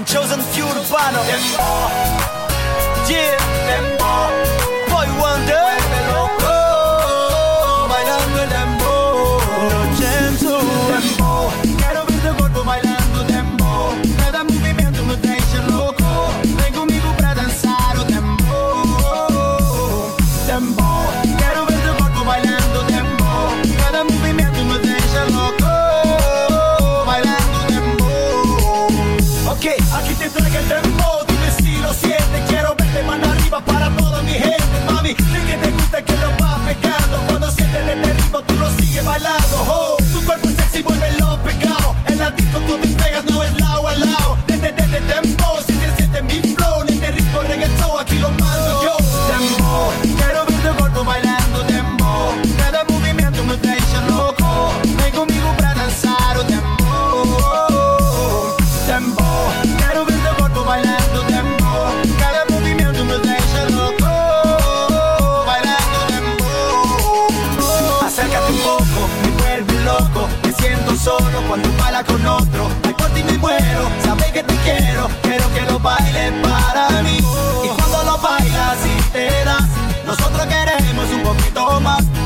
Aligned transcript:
and 0.00 0.08
chosen 0.08 0.40
few 0.40 0.64
to 0.64 0.80
follow. 0.80 1.79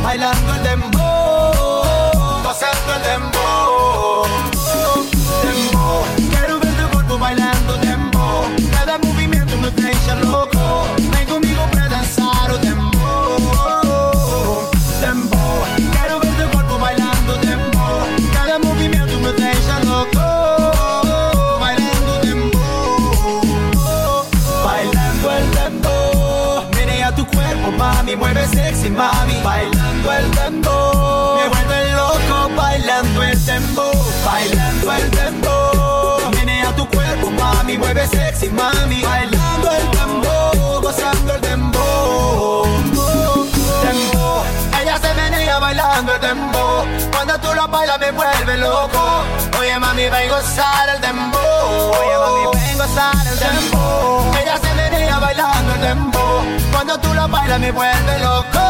Island 0.04 0.46
with 0.46 0.62
them 0.62 0.93
mami 38.50 39.02
Bailando 39.02 39.70
el 39.70 39.90
tambor, 39.90 40.82
gozando 40.82 41.34
el 41.34 41.40
dembow. 41.40 42.64
Dembow, 43.84 44.42
ella 44.80 44.98
se 44.98 45.12
venía 45.14 45.58
bailando 45.58 46.14
el 46.14 46.20
dembow. 46.20 46.84
Cuando 47.12 47.38
tú 47.38 47.54
lo 47.54 47.68
bailas 47.68 47.98
me 48.00 48.10
vuelve 48.12 48.56
loco. 48.58 49.24
Oye 49.58 49.78
mami, 49.78 50.04
ven 50.08 50.30
a 50.30 50.34
gozar 50.34 50.88
el 50.94 51.00
dembow. 51.00 51.92
Oye 51.98 52.18
mami, 52.18 52.44
ven 52.54 52.80
a 52.80 52.84
gozar 52.84 53.26
el 53.26 53.38
dembow. 53.38 54.34
Ella 54.40 54.56
se 54.58 54.74
venía 54.74 55.18
bailando 55.18 55.74
el 55.74 55.80
dembow. 55.80 56.42
Cuando 56.72 56.98
tú 56.98 57.14
lo 57.14 57.28
bailas 57.28 57.60
me 57.60 57.72
vuelve 57.72 58.18
loco. 58.18 58.60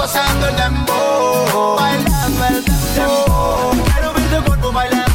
Gozando 0.00 0.48
el 0.48 0.56
dembow. 0.56 1.76
Bailando 1.76 2.44
el 2.46 2.64
dembow. 2.64 3.84
Quiero 3.84 4.12
ver 4.12 4.30
tu 4.30 4.44
cuerpo 4.44 4.72
bailando. 4.72 5.07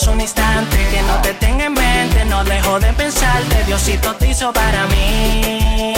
tomas 0.00 0.06
un 0.08 0.20
instante 0.20 0.76
que 0.90 1.02
no 1.02 1.20
te 1.22 1.34
tenga 1.34 1.64
en 1.64 1.72
mente, 1.72 2.24
no 2.26 2.44
dejo 2.44 2.78
de 2.80 2.92
pensarte, 2.92 3.64
Diosito 3.66 4.14
te 4.16 4.30
hizo 4.30 4.52
para 4.52 4.86
mí. 4.86 5.94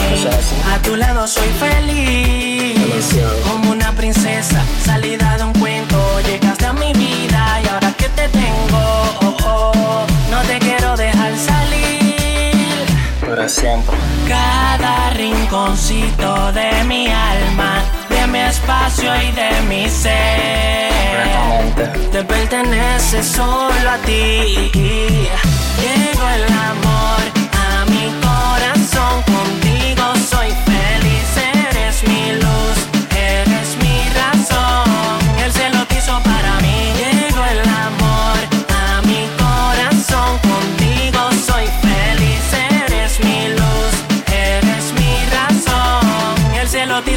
A 0.73 0.79
tu 0.83 0.97
lado 0.97 1.27
soy 1.27 1.49
feliz, 1.59 3.07
como 3.45 3.71
una 3.71 3.93
princesa, 3.93 4.63
salida 4.85 5.37
de 5.37 5.45
un 5.45 5.53
cuento, 5.55 6.21
llegaste 6.21 6.67
a 6.67 6.73
mi 6.73 6.93
vida 6.93 7.61
y 7.63 7.69
ahora 7.69 7.93
que 7.97 8.09
te 8.09 8.29
tengo, 8.29 8.79
oh, 9.23 9.37
oh 9.45 10.07
no 10.31 10.41
te 10.43 10.59
quiero 10.59 10.97
dejar 10.97 11.33
salir. 11.37 12.87
Para 13.21 13.49
siempre. 13.49 13.97
Cada 14.29 15.11
rinconcito 15.11 16.53
de 16.53 16.85
mi 16.85 17.09
alma 17.09 17.83
mi 18.33 18.39
espacio 18.39 19.13
y 19.23 19.31
de 19.33 19.51
mi 19.69 19.89
ser. 19.89 20.91
Te 22.11 22.25
pertenece 22.25 23.23
solo 23.23 23.91
a 23.91 23.99
ti. 23.99 24.71
Llegó 25.83 26.29
el 26.37 26.45
amor 26.45 27.23
a 27.53 27.85
mi 27.85 28.11
corazón. 28.23 29.32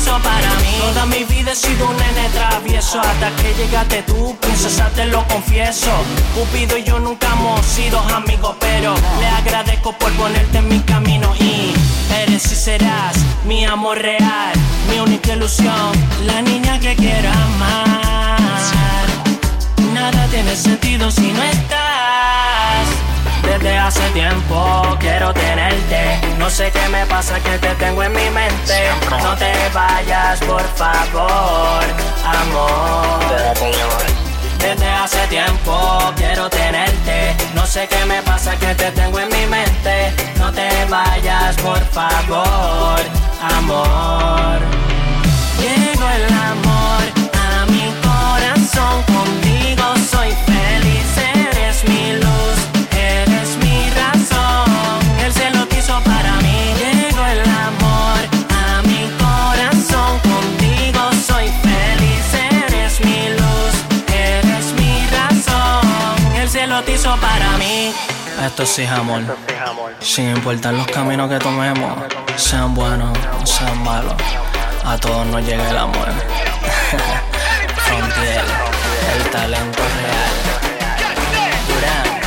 Toda 0.05 1.05
mi 1.07 1.23
vida 1.23 1.51
he 1.51 1.55
sido 1.55 1.89
un 1.89 1.97
nene 1.97 2.29
travieso. 2.29 2.99
Hasta 2.99 3.31
que 3.37 3.53
llegaste 3.55 4.03
tú, 4.03 4.35
princesa, 4.39 4.89
te 4.95 5.05
lo 5.05 5.25
confieso. 5.27 5.91
Cupido 6.35 6.77
y 6.77 6.83
yo 6.83 6.99
nunca 6.99 7.27
hemos 7.33 7.65
sido 7.65 7.99
amigos, 7.99 8.55
pero 8.59 8.93
le 9.19 9.27
agradezco 9.27 9.93
por 9.93 10.11
ponerte 10.13 10.59
en 10.59 10.67
mi 10.67 10.79
camino. 10.81 11.33
Y 11.39 11.73
eres 12.21 12.51
y 12.51 12.55
serás 12.55 13.15
mi 13.45 13.65
amor 13.65 13.97
real, 13.99 14.53
mi 14.89 14.99
única 14.99 15.33
ilusión, 15.33 15.91
la 16.25 16.41
niña 16.41 16.79
que 16.79 16.95
quiero 16.95 17.29
amar. 17.31 18.39
Nada 19.93 20.27
tiene 20.27 20.55
sentido 20.55 21.09
si 21.09 21.31
no 21.31 21.41
estás. 21.43 22.85
Desde 23.41 23.77
hace 23.77 24.07
tiempo 24.09 24.83
quiero 24.99 25.33
tenerte. 25.33 26.19
No 26.37 26.49
sé 26.49 26.71
qué 26.71 26.89
me 26.89 27.05
pasa 27.05 27.39
que 27.39 27.57
te 27.57 27.73
tengo 27.75 28.03
en 28.03 28.11
mi 28.11 28.29
mente. 28.29 28.89
sé 37.75 37.89
qué 37.89 38.05
me 38.05 38.21
pasa 38.21 38.57
que 38.57 38.73
te 38.73 38.89
tengo 38.91 39.19
en 39.19 39.27
mi 39.27 39.45
mente. 39.47 40.13
No 40.37 40.49
te 40.49 40.69
vayas, 40.89 41.57
por 41.57 41.83
favor, 41.97 43.01
amor. 43.57 44.59
Llegó 45.59 46.07
el 46.09 46.25
amor 46.51 47.14
Esto 68.45 68.63
sí 68.63 68.83
es 68.83 68.91
amor. 68.91 69.23
Sin 69.99 70.29
importar 70.29 70.71
los 70.75 70.85
caminos 70.85 71.27
que 71.29 71.39
tomemos, 71.39 71.97
sean 72.35 72.75
buenos 72.75 73.17
o 73.41 73.45
sean 73.45 73.83
malos, 73.83 74.13
a 74.85 74.95
todos 74.97 75.25
nos 75.25 75.41
llega 75.41 75.67
el 75.71 75.77
amor. 75.77 76.07
Frontier, 77.75 78.43
el 79.15 79.23
talento 79.31 79.81
real. 79.97 80.35
Durán, 81.67 82.21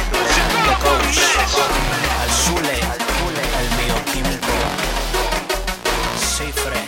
The 0.67 0.75
Coach, 0.83 1.19
Al 2.19 2.31
el 3.61 3.69
bioquímico. 3.87 4.55
Cifre. 6.19 6.81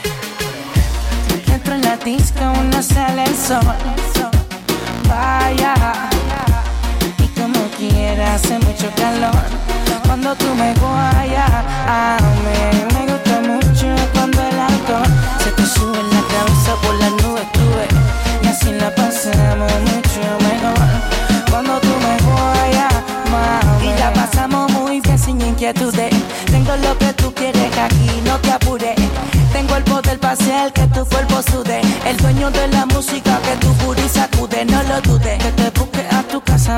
Dentro 1.46 1.74
en 1.74 1.82
la 1.82 1.96
disco 1.98 2.52
uno 2.58 2.82
sale 2.82 3.24
el 3.24 3.36
sol. 3.36 3.76
Vaya 5.08 6.09
hace 8.24 8.58
mucho 8.58 8.90
calor. 8.96 9.30
Cuando 10.06 10.34
tú 10.36 10.46
me 10.54 10.74
guayas, 10.74 11.50
a 11.86 12.18
me 12.94 13.12
gusta 13.12 13.40
mucho 13.40 13.86
cuando 14.12 14.40
el 14.42 14.58
auto 14.58 15.02
se 15.42 15.50
te 15.52 15.66
sube 15.66 16.02
la 16.02 16.22
cabeza 16.28 16.74
por 16.82 16.94
la 16.96 17.10
nube. 17.10 17.29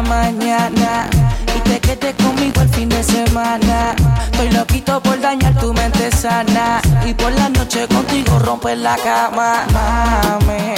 Mañana 0.03 1.09
y 1.57 1.61
te 1.61 1.81
quedes 1.81 2.15
conmigo 2.17 2.61
el 2.61 2.69
fin 2.69 2.89
de 2.89 3.03
semana. 3.03 3.95
Estoy 4.31 4.51
loquito 4.51 5.01
por 5.01 5.21
dañar 5.21 5.55
tu 5.59 5.73
mente 5.73 6.11
sana 6.11 6.81
y 7.05 7.15
por 7.15 7.33
la 7.33 7.49
noche 7.49 7.87
contigo 7.89 8.39
romper 8.39 8.79
la 8.79 8.97
cama, 8.97 9.65
mami. 9.73 10.75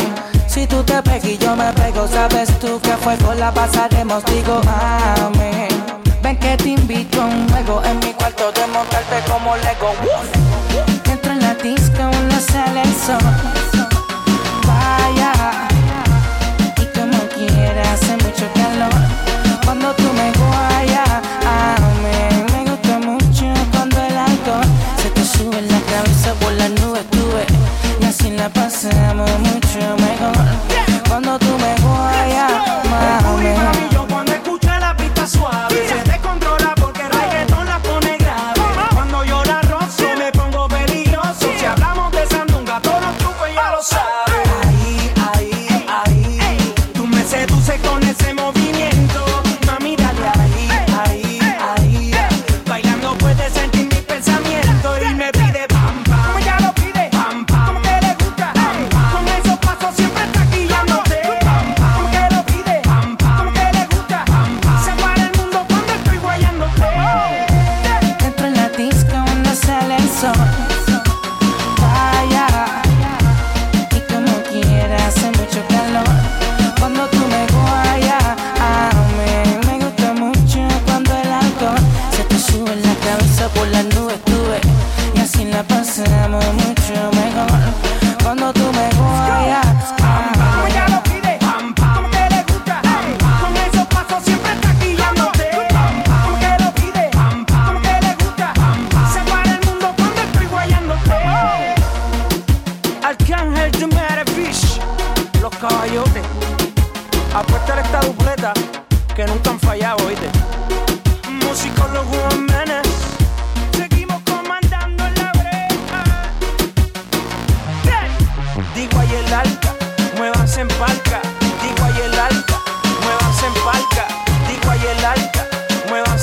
Si 0.46 0.66
tú 0.66 0.82
te 0.84 1.02
pegas 1.02 1.24
y 1.24 1.38
yo 1.38 1.56
me 1.56 1.72
pego, 1.72 2.06
sabes 2.06 2.58
tú 2.60 2.80
que 2.80 2.92
fuego 2.92 3.34
la 3.34 3.52
pasaremos, 3.52 4.24
digo, 4.26 4.60
mami. 4.64 5.68
Ven 6.22 6.38
que 6.38 6.56
te 6.56 6.68
invito 6.70 7.20
a 7.20 7.26
un 7.26 7.48
juego 7.50 7.82
en 7.84 7.98
mi 7.98 8.12
cuarto 8.14 8.50
de 8.52 8.66
montarte 8.68 9.16
como 9.30 9.56
Lego. 9.56 9.92
Entro 11.04 11.32
en 11.32 11.40
la 11.40 11.54
disco, 11.54 12.02
no 12.02 12.40
sale 12.40 12.82
el 12.82 12.94
sol. 12.94 13.18
Vaya, 14.66 15.68
en 25.58 25.68
la 25.68 25.80
cabeza 25.80 26.34
por 26.40 26.52
las 26.52 26.70
nubes, 26.70 27.04
tú 27.10 27.20
ves. 27.34 27.46
Y 28.00 28.04
así 28.04 28.30
la 28.30 28.48
pasamos 28.48 29.30
mucho 29.40 29.78
mejor. 29.98 30.46
Cuando 31.08 31.38
tú 31.38 31.46
me 31.58 31.74
guayas, 31.86 32.52
mami. 32.90 33.88
yo 33.92 34.06
cuando 34.08 34.32
escucha 34.32 34.80
la 34.80 34.96
pista 34.96 35.26
suave 35.26 35.76
Se 35.88 36.10
descontrola 36.10 36.74
porque 36.74 37.02
el 37.02 37.10
reggaetón 37.10 37.66
la 37.66 37.78
pone 37.78 38.16
grave 38.18 38.60
Cuando 38.92 39.24
yo 39.24 39.44
la 39.44 39.60
rozo 39.62 40.04
me 40.18 40.32
pongo 40.32 40.66
peligroso 40.66 41.46
Si 41.56 41.64
hablamos 41.64 42.10
de 42.10 42.26
sandunga, 42.26 42.80
todos 42.80 43.00
los 43.00 43.18
trucos 43.18 43.48
ya 43.54 43.70
lo 43.70 43.82
sabes 43.82 44.48
Ahí, 44.66 45.12
ahí, 45.32 45.86
ahí 45.88 46.74
Tú 46.94 47.06
me 47.06 47.22
seduces 47.22 47.80
con 47.80 48.02
ese 48.02 48.34
movimiento 48.34 48.93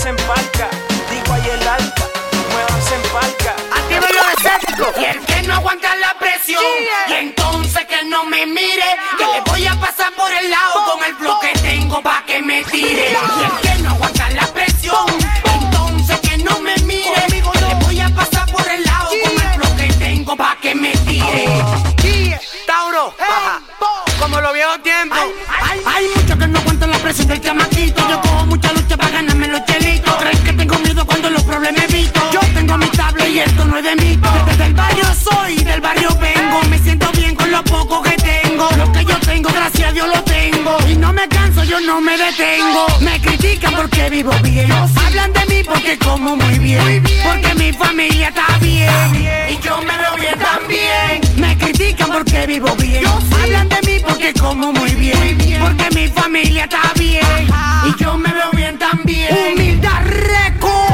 muévanse 0.01 0.09
en 0.09 0.15
palca. 0.27 0.69
Digo 1.09 1.33
ahí 1.33 1.49
el 1.49 1.67
alca, 1.67 2.03
muévanse 2.51 2.95
en 2.95 3.01
palca. 3.13 3.55
Activo 3.75 4.05
lo 4.13 4.23
escéptico. 4.37 4.99
Y 4.99 5.05
el 5.05 5.19
que 5.25 5.41
no 5.43 5.53
aguanta 5.55 5.95
la 5.95 6.13
presión. 6.19 6.63
Y 7.07 7.13
entonces 7.13 7.85
que 7.85 8.03
no 8.05 8.25
me 8.25 8.45
mire. 8.45 8.97
Que 9.17 9.25
le 9.25 9.41
voy 9.41 9.67
a 9.67 9.75
pasar 9.75 10.11
por 10.13 10.31
el 10.31 10.49
lado 10.49 10.85
con 10.85 11.03
el 11.03 11.15
flow 11.15 11.39
que 11.39 11.59
tengo 11.59 12.01
pa' 12.01 12.23
que 12.25 12.41
me 12.41 12.63
tire. 12.63 13.11
Y 13.11 13.43
el 13.43 13.51
que 13.61 13.83
no 13.83 13.91
aguanta 13.91 14.29
la 14.31 14.47
presión. 14.47 15.05
Entonces 15.43 16.19
que 16.21 16.37
no 16.37 16.59
me 16.59 16.75
mire. 16.77 17.25
Que 17.27 17.61
le 17.61 17.75
voy 17.85 17.99
a 17.99 18.09
pasar 18.09 18.51
por 18.51 18.67
el 18.67 18.83
lado 18.83 19.09
con 19.23 19.31
el 19.33 19.53
flow 19.55 19.75
que 19.77 19.93
tengo 19.93 20.35
pa' 20.35 20.57
que 20.61 20.75
me 20.75 20.91
tire. 20.97 21.63
Tauro, 22.65 23.13
como 24.19 24.41
los 24.41 24.53
viejos 24.53 24.81
tiempos. 24.81 25.19
Hay, 25.47 25.81
hay 25.85 26.07
muchos 26.15 26.37
que 26.37 26.47
no 26.47 26.59
aguantan 26.59 26.89
la 26.91 26.97
presión 26.97 27.27
del 27.27 27.41
chamaquito. 27.41 28.07
Yo 28.09 28.30
Yo 32.31 32.39
tengo 32.53 32.77
mi 32.77 32.87
tabla 32.87 33.27
y 33.27 33.39
esto 33.39 33.65
no 33.65 33.77
es 33.77 33.83
de 33.83 33.95
mí. 33.95 34.19
Desde 34.45 34.65
el 34.65 34.73
barrio 34.73 35.05
soy, 35.13 35.55
del 35.63 35.81
barrio 35.81 36.09
vengo. 36.19 36.61
Me 36.69 36.77
siento 36.79 37.11
bien 37.13 37.35
con 37.35 37.51
lo 37.51 37.63
poco 37.63 38.01
que 38.01 38.11
tengo. 38.17 38.69
Lo 38.77 38.91
que 38.91 39.05
yo 39.05 39.17
tengo, 39.19 39.49
gracias 39.49 39.89
a 39.89 39.93
Dios 39.93 40.07
lo 40.07 40.21
tengo. 40.23 40.77
Y 40.89 40.95
no 40.95 41.13
me 41.13 41.27
canso, 41.27 41.63
yo 41.63 41.79
no 41.81 42.01
me 42.01 42.17
detengo. 42.17 42.87
Me 43.01 43.19
critican 43.21 43.73
porque 43.75 44.09
vivo 44.09 44.31
bien. 44.43 44.71
Hablan 44.71 45.33
de 45.33 45.45
mí 45.47 45.63
porque 45.63 45.97
como 45.97 46.35
muy 46.35 46.59
bien. 46.59 47.03
Porque 47.23 47.53
mi 47.55 47.71
familia 47.73 48.29
está 48.29 48.57
bien. 48.59 48.89
Y 49.49 49.57
yo 49.65 49.81
me 49.81 49.97
veo 49.97 50.15
bien 50.19 50.39
también. 50.39 51.21
Me 51.37 51.57
critican 51.57 52.09
porque 52.11 52.45
vivo 52.47 52.75
bien. 52.75 53.03
Hablan 53.41 53.69
de 53.69 53.81
mí 53.85 53.99
porque 54.07 54.33
como 54.33 54.71
muy 54.71 54.91
bien. 54.95 55.37
Porque 55.59 55.89
mi 55.95 56.07
familia 56.07 56.63
está 56.63 56.91
bien. 56.95 57.47
Y 57.85 58.03
yo 58.03 58.17
me 58.17 58.31
veo 58.31 58.51
bien 58.53 58.77
también. 58.77 59.35
Humildad 59.53 60.01
record. 60.05 60.90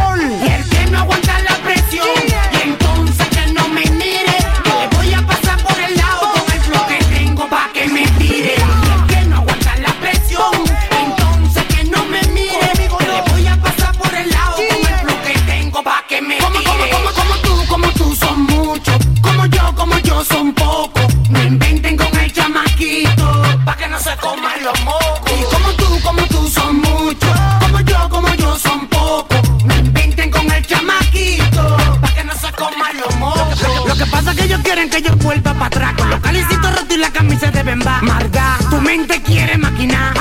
Que 16.17 16.27
me. 16.27 16.37
Como, 16.37 16.59
como, 16.63 16.89
como, 16.89 17.11
como 17.11 17.35
tú, 17.41 17.67
como 17.67 17.87
tú 17.91 18.15
son 18.15 18.41
muchos. 18.43 18.95
Como 19.21 19.45
yo, 19.47 19.75
como 19.75 19.97
yo 19.99 20.23
son 20.23 20.53
pocos. 20.53 21.05
No 21.29 21.43
inventen 21.43 21.97
con 21.97 22.15
el 22.17 22.31
chamaquito. 22.33 23.41
Pa' 23.65 23.75
que 23.75 23.87
no 23.87 23.99
se 23.99 24.15
coman 24.17 24.63
los 24.63 24.79
mocos. 24.83 25.31
Y 25.31 25.43
como 25.53 25.69
tú, 25.73 25.99
como 26.03 26.21
tú 26.27 26.47
son 26.49 26.77
muchos. 26.77 27.39
Como 27.59 27.79
yo, 27.81 28.09
como 28.09 28.33
yo 28.35 28.57
son 28.57 28.87
pocos. 28.87 29.41
No 29.65 29.75
inventen 29.75 30.31
con 30.31 30.51
el 30.51 30.65
chamaquito. 30.65 31.77
Pa' 32.01 32.13
que 32.15 32.23
no 32.23 32.33
se 32.33 32.51
coman 32.53 32.97
los 32.99 33.15
mocos. 33.17 33.87
Lo 33.87 33.95
que 33.95 34.05
pasa 34.05 34.31
es 34.31 34.37
que 34.37 34.43
ellos 34.45 34.61
quieren 34.63 34.89
que 34.89 35.01
yo 35.01 35.15
vuelva 35.17 35.53
para 35.53 35.65
atrás. 35.67 35.93
Con 35.97 36.09
los 36.09 36.19
calicitos 36.19 36.71
rotos 36.75 36.95
y 36.95 36.97
la 36.97 37.11
camisa 37.11 37.51
de 37.51 37.63
bemba. 37.63 37.99
Marga, 38.01 38.57
tu 38.69 38.81
mente 38.81 39.21
quiere 39.21 39.57
maquinar. 39.57 40.13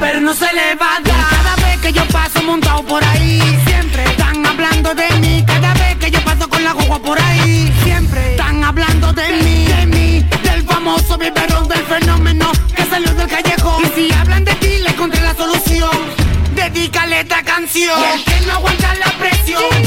Pero 0.00 0.20
no 0.20 0.34
se 0.34 0.52
le 0.52 0.74
va 0.74 0.96
a 0.96 1.00
dar. 1.00 1.28
Cada 1.30 1.56
vez 1.56 1.80
que 1.80 1.92
yo 1.92 2.06
paso 2.08 2.42
montado 2.42 2.82
por 2.84 3.02
ahí. 3.02 3.73
Siempre 4.84 5.06
están 5.06 5.14
hablando 5.14 5.18
de 5.18 5.28
mí. 5.28 5.44
Cada 5.46 5.74
vez 5.74 5.96
que 5.98 6.10
yo 6.10 6.20
paso 6.24 6.48
con 6.48 6.62
la 6.62 6.72
guagua 6.72 6.98
por 6.98 7.18
ahí. 7.18 7.72
Siempre 7.84 8.32
están 8.32 8.62
hablando 8.62 9.12
de 9.14 9.32
mí. 9.42 9.64
De 9.64 9.86
mí, 9.86 10.26
del 10.42 10.62
famoso 10.64 11.16
biberón 11.16 11.66
del 11.68 11.82
fenómeno 11.84 12.52
que 12.76 12.84
salió 12.84 13.14
del 13.14 13.26
callejón. 13.26 13.82
Y 13.84 13.88
si 13.94 14.12
hablan 14.12 14.44
de 14.44 14.54
ti, 14.56 14.78
le 14.82 14.90
encontré 14.90 15.22
la 15.22 15.34
solución. 15.34 15.90
Dedícale 16.54 17.20
esta 17.20 17.42
canción. 17.42 17.98
Y 17.98 18.18
el 18.18 18.24
que 18.24 18.46
no 18.46 18.52
aguanta 18.52 18.94
la 18.96 19.10
presión. 19.18 19.83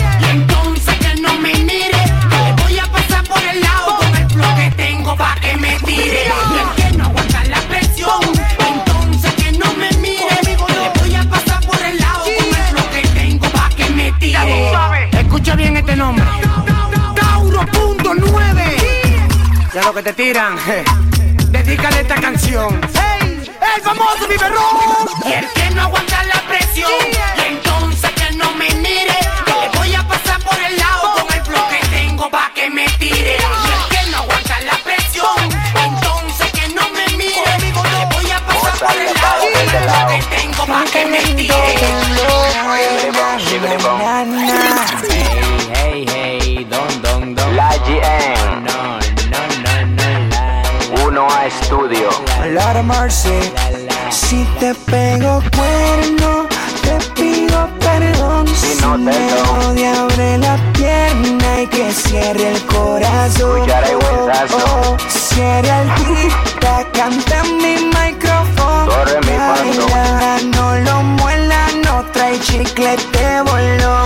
Lo 19.88 19.94
que 19.94 20.04
te 20.04 20.12
tiran. 20.12 20.58
Dedícale 21.52 22.02
esta 22.02 22.16
canción. 22.16 22.82
¡Hey! 22.94 23.40
¡El 23.76 23.82
famoso 23.82 24.28
biberón! 24.28 25.08
Y 25.26 25.32
el 25.32 25.48
que 25.54 25.70
no 25.76 25.84
aguanta 25.84 26.24
la 26.26 26.42
presión. 26.42 26.92
Y 27.38 27.54
entonces 27.54 28.12
que 28.12 28.36
no 28.36 28.52
me 28.56 28.70
mire. 28.82 29.18
Que 29.46 29.54
le 29.54 29.70
voy 29.78 29.96
a 29.96 30.06
pasar 30.06 30.42
por 30.42 30.60
el 30.60 30.76
lado 30.76 31.14
con 31.16 31.34
el 31.34 31.42
flow 31.42 31.64
que 31.70 31.88
tengo 31.88 32.30
pa' 32.30 32.52
que 32.54 32.70
me 32.70 32.86
tire. 33.00 33.38
Y 33.38 33.72
el 33.78 33.98
que 33.98 34.12
no 34.12 34.18
aguanta 34.18 34.60
la 34.60 34.78
presión. 34.84 35.38
Entonces 35.86 36.52
que 36.52 36.68
no 36.76 36.90
me 36.90 37.08
mire. 37.16 37.42
Que 37.46 37.64
le 37.64 38.06
voy 38.14 38.32
a 38.32 38.46
pasar 38.46 38.78
por 38.80 39.02
el 39.02 39.14
lado 39.14 39.42
con 39.54 39.62
el 39.62 39.70
flow 39.70 40.08
que 40.10 40.36
tengo 40.36 40.66
pa' 40.66 40.84
que 40.92 41.06
me 41.06 41.20
tire. 41.20 41.67
Estudio. 51.68 52.10
Lara 52.54 52.82
Marcy, 52.82 53.40
si 54.10 54.46
te 54.60 54.74
pego 54.74 55.42
cuerno, 55.56 56.48
te 56.82 56.98
pido 57.14 57.70
perdón. 57.80 58.48
Si 58.48 58.82
no 58.82 58.96
te 58.98 59.34
odia, 59.68 60.02
abre 60.02 60.38
la 60.38 60.56
pierna 60.74 61.62
y 61.62 61.68
que 61.68 61.92
cierre 61.92 62.52
el 62.54 62.66
corazón. 62.66 63.68
Y 63.68 63.96
huesazo. 63.96 64.58
Oh, 64.58 64.98
cierre 65.10 65.70
el 65.82 66.92
canta 66.94 67.44
mi 67.44 67.76
micrófono. 67.98 68.86
Do, 68.86 69.06
re, 69.06 69.20
mi, 69.22 70.57
chiclete 72.48 73.42
bolón. 73.46 73.98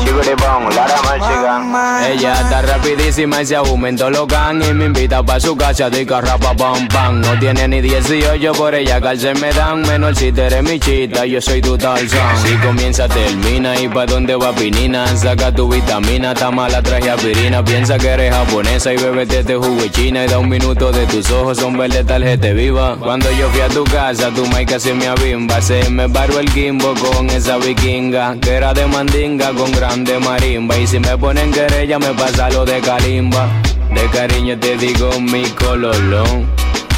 Ella 2.12 2.33
está 2.33 2.62
rapidísima 2.62 3.41
y 3.41 3.45
se 3.45 3.55
aumentó 3.55 4.10
lo 4.10 4.25
can 4.27 4.62
Y 4.62 4.74
me 4.74 4.86
invita 4.86 5.24
pa' 5.24 5.39
su 5.39 5.55
casa 5.55 5.89
de 5.89 6.05
carrapa 6.05 6.55
pam 6.55 6.88
pam. 6.88 7.21
No 7.21 7.38
tiene 7.39 7.67
ni 7.67 7.81
18, 7.81 8.51
por 8.53 8.74
ella 8.75 9.00
calce 9.00 9.33
me 9.36 9.51
dan 9.53 9.81
Menor 9.83 10.15
si 10.15 10.31
tú 10.31 10.41
eres 10.41 10.63
mi 10.63 10.79
chita, 10.79 11.25
yo 11.25 11.39
soy 11.39 11.62
tu 11.62 11.77
Tarzan 11.77 12.38
Si 12.43 12.53
comienza, 12.55 13.07
termina 13.07 13.79
y 13.79 13.88
pa' 13.88 14.05
dónde 14.05 14.36
va 14.36 14.53
pinina 14.53 15.07
Saca 15.15 15.53
tu 15.53 15.69
vitamina, 15.69 16.31
está 16.31 16.51
mala, 16.51 16.81
traje 16.81 17.10
aspirina. 17.10 17.63
Piensa 17.63 17.98
que 17.98 18.07
eres 18.10 18.33
japonesa 18.33 18.93
y 18.93 18.98
bebete 18.98 19.39
este 19.39 19.55
jugo 19.55 19.81
de 19.81 19.91
china 19.91 20.25
Y 20.25 20.27
da 20.27 20.39
un 20.39 20.50
minuto 20.50 20.91
de 20.91 21.05
tus 21.05 21.29
ojos, 21.31 21.57
son 21.57 21.77
verde 21.77 22.03
tarjeta 22.03 22.51
viva. 22.53 22.98
Cuando 22.98 23.29
yo 23.31 23.50
fui 23.50 23.62
a 23.62 23.69
tu 23.69 23.83
casa, 23.83 24.31
tu 24.31 24.45
mai 24.48 24.65
casi 24.65 24.93
me 24.93 25.07
abimba 25.07 25.62
Se 25.62 25.89
me 25.89 26.10
paró 26.10 26.39
el 26.39 26.50
gimbo 26.50 26.93
con 26.95 27.29
esa 27.29 27.57
vikinga 27.57 28.30
Que 28.39 28.51
era 28.55 28.73
de 28.73 28.85
mandinga 28.88 29.51
con 29.51 29.71
grande 29.71 30.17
marimba 30.19 30.77
Y 30.77 30.88
si 30.88 31.00
me 31.00 31.17
ponen 31.17 31.51
querella 31.51 32.00
me 32.00 32.13
pasa 32.13 32.50
lo 32.50 32.63
de 32.65 32.79
calimba 32.79 33.47
De 33.93 34.07
cariño 34.09 34.57
te 34.59 34.77
digo 34.77 35.19
mi 35.19 35.43
cololón 35.51 36.47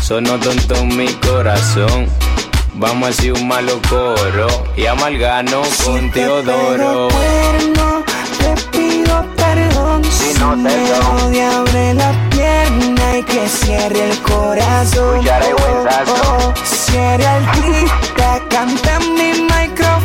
Sonó 0.01 0.37
tonto 0.39 0.75
en 0.75 0.95
mi 0.95 1.07
corazón 1.13 2.07
Vamos 2.75 3.07
a 3.07 3.09
hacer 3.09 3.33
un 3.33 3.47
malo 3.47 3.79
coro 3.89 4.47
Y 4.75 4.85
amalgano 4.85 5.61
con 5.83 6.11
Teodoro 6.11 7.07
Te 7.07 7.13
cuerno, 7.13 8.03
te 8.39 8.77
pido 8.77 9.25
perdón. 9.35 10.03
Si 10.05 10.39
no 10.39 10.55
te 10.63 10.93
odia, 11.25 11.57
abre 11.57 11.93
la 11.93 12.11
pierna 12.29 13.17
y 13.17 13.23
que 13.23 13.47
cierre 13.47 14.09
el 14.09 14.17
corazón. 14.21 15.21
Y 15.21 15.27
huesazo. 15.27 16.15
Oh, 16.25 16.53
cierre 16.63 17.25
el 17.37 17.45
tita, 17.61 18.41
canta 18.49 18.95
en 18.97 19.13
mi 19.13 19.31
micrófono. 19.43 20.02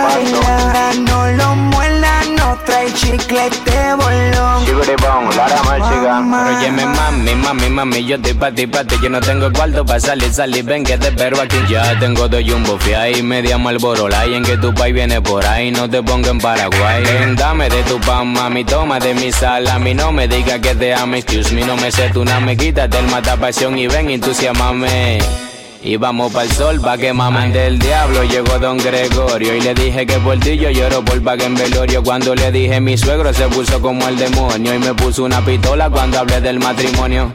Do. 0.00 0.40
Baila, 0.40 0.92
no 1.08 1.26
lo 1.32 1.54
muela, 1.56 2.22
no 2.36 2.58
trae 2.64 2.92
chiclete 2.92 3.94
bolón. 3.96 4.64
Chiguribón, 4.64 5.36
Lara 5.36 5.62
Marchigan. 5.64 6.30
Pero 6.30 6.58
óyeme 6.58 6.86
mami, 6.86 7.34
mami, 7.34 7.68
mami, 7.68 8.04
yo 8.04 8.16
estoy 8.16 8.34
pa' 8.34 8.50
ti, 8.50 8.66
pa' 8.66 8.84
ti 8.84 8.96
Yo 9.02 9.08
no 9.08 9.20
tengo 9.20 9.52
cuarto 9.52 9.84
pa' 9.84 10.00
salir, 10.00 10.32
salir, 10.32 10.64
ven 10.64 10.84
que 10.84 10.96
te 10.98 11.08
espero 11.08 11.40
aquí 11.40 11.56
Ya 11.68 11.98
tengo 11.98 12.28
dos 12.28 12.42
jumbo 12.46 12.78
y 13.14 13.22
media 13.22 13.58
malborola 13.58 14.26
Y 14.26 14.34
en 14.34 14.44
que 14.44 14.56
tu 14.56 14.72
país 14.74 14.94
viene 14.94 15.20
por 15.20 15.44
ahí, 15.44 15.70
no 15.70 15.88
te 15.88 16.02
ponga 16.02 16.30
en 16.30 16.38
Paraguay 16.38 17.02
Ven, 17.04 17.36
dame 17.36 17.68
de 17.68 17.82
tu 17.84 17.98
pan, 18.00 18.32
mami, 18.32 18.64
toma 18.64 18.98
de 18.98 19.14
mi 19.14 19.32
sal 19.32 19.66
A 19.68 19.78
mí 19.78 19.94
no 19.94 20.12
me 20.12 20.28
diga 20.28 20.60
que 20.60 20.74
te 20.74 20.94
ame, 20.94 21.18
excuse 21.18 21.54
me, 21.54 21.62
no 21.62 21.76
me 21.76 21.90
sé 21.90 22.10
tu 22.10 22.24
me 22.24 22.56
Quítate 22.56 22.98
el 22.98 23.06
mata 23.06 23.36
pasión 23.36 23.78
y 23.78 23.86
ven, 23.86 24.10
entusiasmame 24.10 25.49
y 25.82 25.96
vamos 25.96 26.32
pa'l 26.32 26.50
sol 26.52 26.80
pa' 26.80 26.98
que 26.98 27.12
mamen 27.12 27.52
del 27.52 27.78
diablo. 27.78 28.22
Llegó 28.24 28.58
don 28.58 28.76
Gregorio 28.78 29.56
y 29.56 29.60
le 29.60 29.74
dije 29.74 30.06
que 30.06 30.18
por 30.18 30.38
ti 30.38 30.58
yo 30.58 30.70
lloro 30.70 31.04
por 31.04 31.22
pague 31.22 31.44
en 31.44 31.54
velorio. 31.54 32.02
Cuando 32.02 32.34
le 32.34 32.52
dije 32.52 32.80
mi 32.80 32.96
suegro 32.98 33.32
se 33.32 33.48
puso 33.48 33.80
como 33.80 34.06
el 34.08 34.16
demonio 34.16 34.74
Y 34.74 34.78
me 34.78 34.94
puso 34.94 35.24
una 35.24 35.44
pistola 35.44 35.88
cuando 35.88 36.18
hablé 36.18 36.40
del 36.40 36.58
matrimonio. 36.58 37.32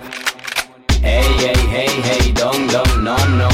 Hey, 1.02 1.24
hey, 1.40 1.70
hey, 1.72 2.02
hey, 2.04 2.34
don, 2.34 2.68
don, 2.68 3.04
no, 3.04 3.18
no. 3.38 3.48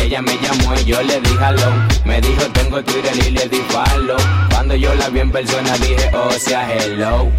Ella 0.00 0.20
me 0.20 0.36
llamó 0.36 0.74
y 0.74 0.84
yo 0.84 1.02
le 1.02 1.18
dije 1.20 1.44
aló 1.44 1.72
Me 2.04 2.20
dijo 2.20 2.42
tengo 2.52 2.82
Twitter 2.82 3.16
y 3.26 3.30
le 3.30 3.48
di 3.48 3.56
follow 3.70 4.18
Cuando 4.50 4.74
yo 4.74 4.94
la 4.96 5.08
vi 5.08 5.20
en 5.20 5.32
persona 5.32 5.72
dije 5.78 6.10
oh 6.12 6.30
sea 6.32 6.70
hello 6.70 7.30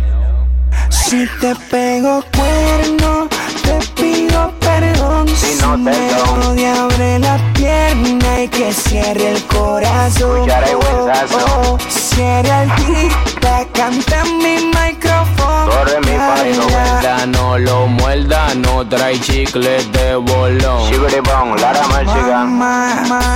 Si 0.90 1.28
te 1.40 1.54
pego 1.70 2.24
cuerno, 2.36 3.30
te 3.64 4.02
pido 4.02 4.52
perdón. 4.60 4.95
Si 5.34 5.56
no 5.62 5.78
te 5.84 6.50
odia, 6.50 6.84
abre 6.84 7.20
la 7.20 7.38
pierna 7.54 8.44
y 8.44 8.48
que 8.48 8.74
cierre 8.74 9.32
el 9.32 9.44
corazón. 9.46 10.48
Y. 10.48 10.52
Oh, 10.76 11.78
cierre 11.90 12.64
el 12.64 12.76
tita, 12.76 13.66
canta 13.74 14.22
en 14.22 14.38
mi 14.38 14.56
micrófono. 14.66 15.66
Do, 15.66 15.86
re, 15.86 16.00
mi, 16.02 16.18
fa, 16.18 16.36
do. 16.36 16.36
Baila, 16.36 16.66
Muerda, 16.66 17.26
no 17.26 17.58
lo 17.58 17.88
muerda, 17.88 18.56
no 18.56 18.88
trae 18.88 19.20
chicle 19.20 19.84
de 19.86 20.16
bolón 20.16 20.90
Chiguribón, 20.90 21.60
Lara 21.60 21.88
Marchigan. 21.88 22.60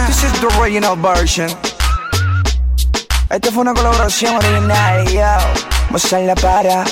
This 0.07 0.23
is 0.23 0.31
the 0.39 0.47
original 0.59 0.95
version. 0.95 1.49
Esta 3.29 3.51
fue 3.51 3.61
una 3.61 3.73
colaboración 3.73 4.35
original, 4.37 5.07
yo. 5.07 5.21
Mozart 5.91 6.39
para 6.39 6.83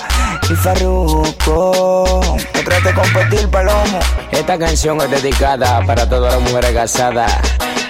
y 0.49 0.55
Farruko. 0.55 2.21
No 2.55 2.63
trate 2.63 2.89
de 2.89 2.93
competir, 2.93 3.49
palomo. 3.49 3.99
Esta 4.31 4.57
canción 4.57 5.01
es 5.01 5.09
dedicada 5.09 5.81
para 5.85 6.07
todas 6.07 6.33
las 6.33 6.41
mujeres 6.41 6.71
casadas 6.71 7.31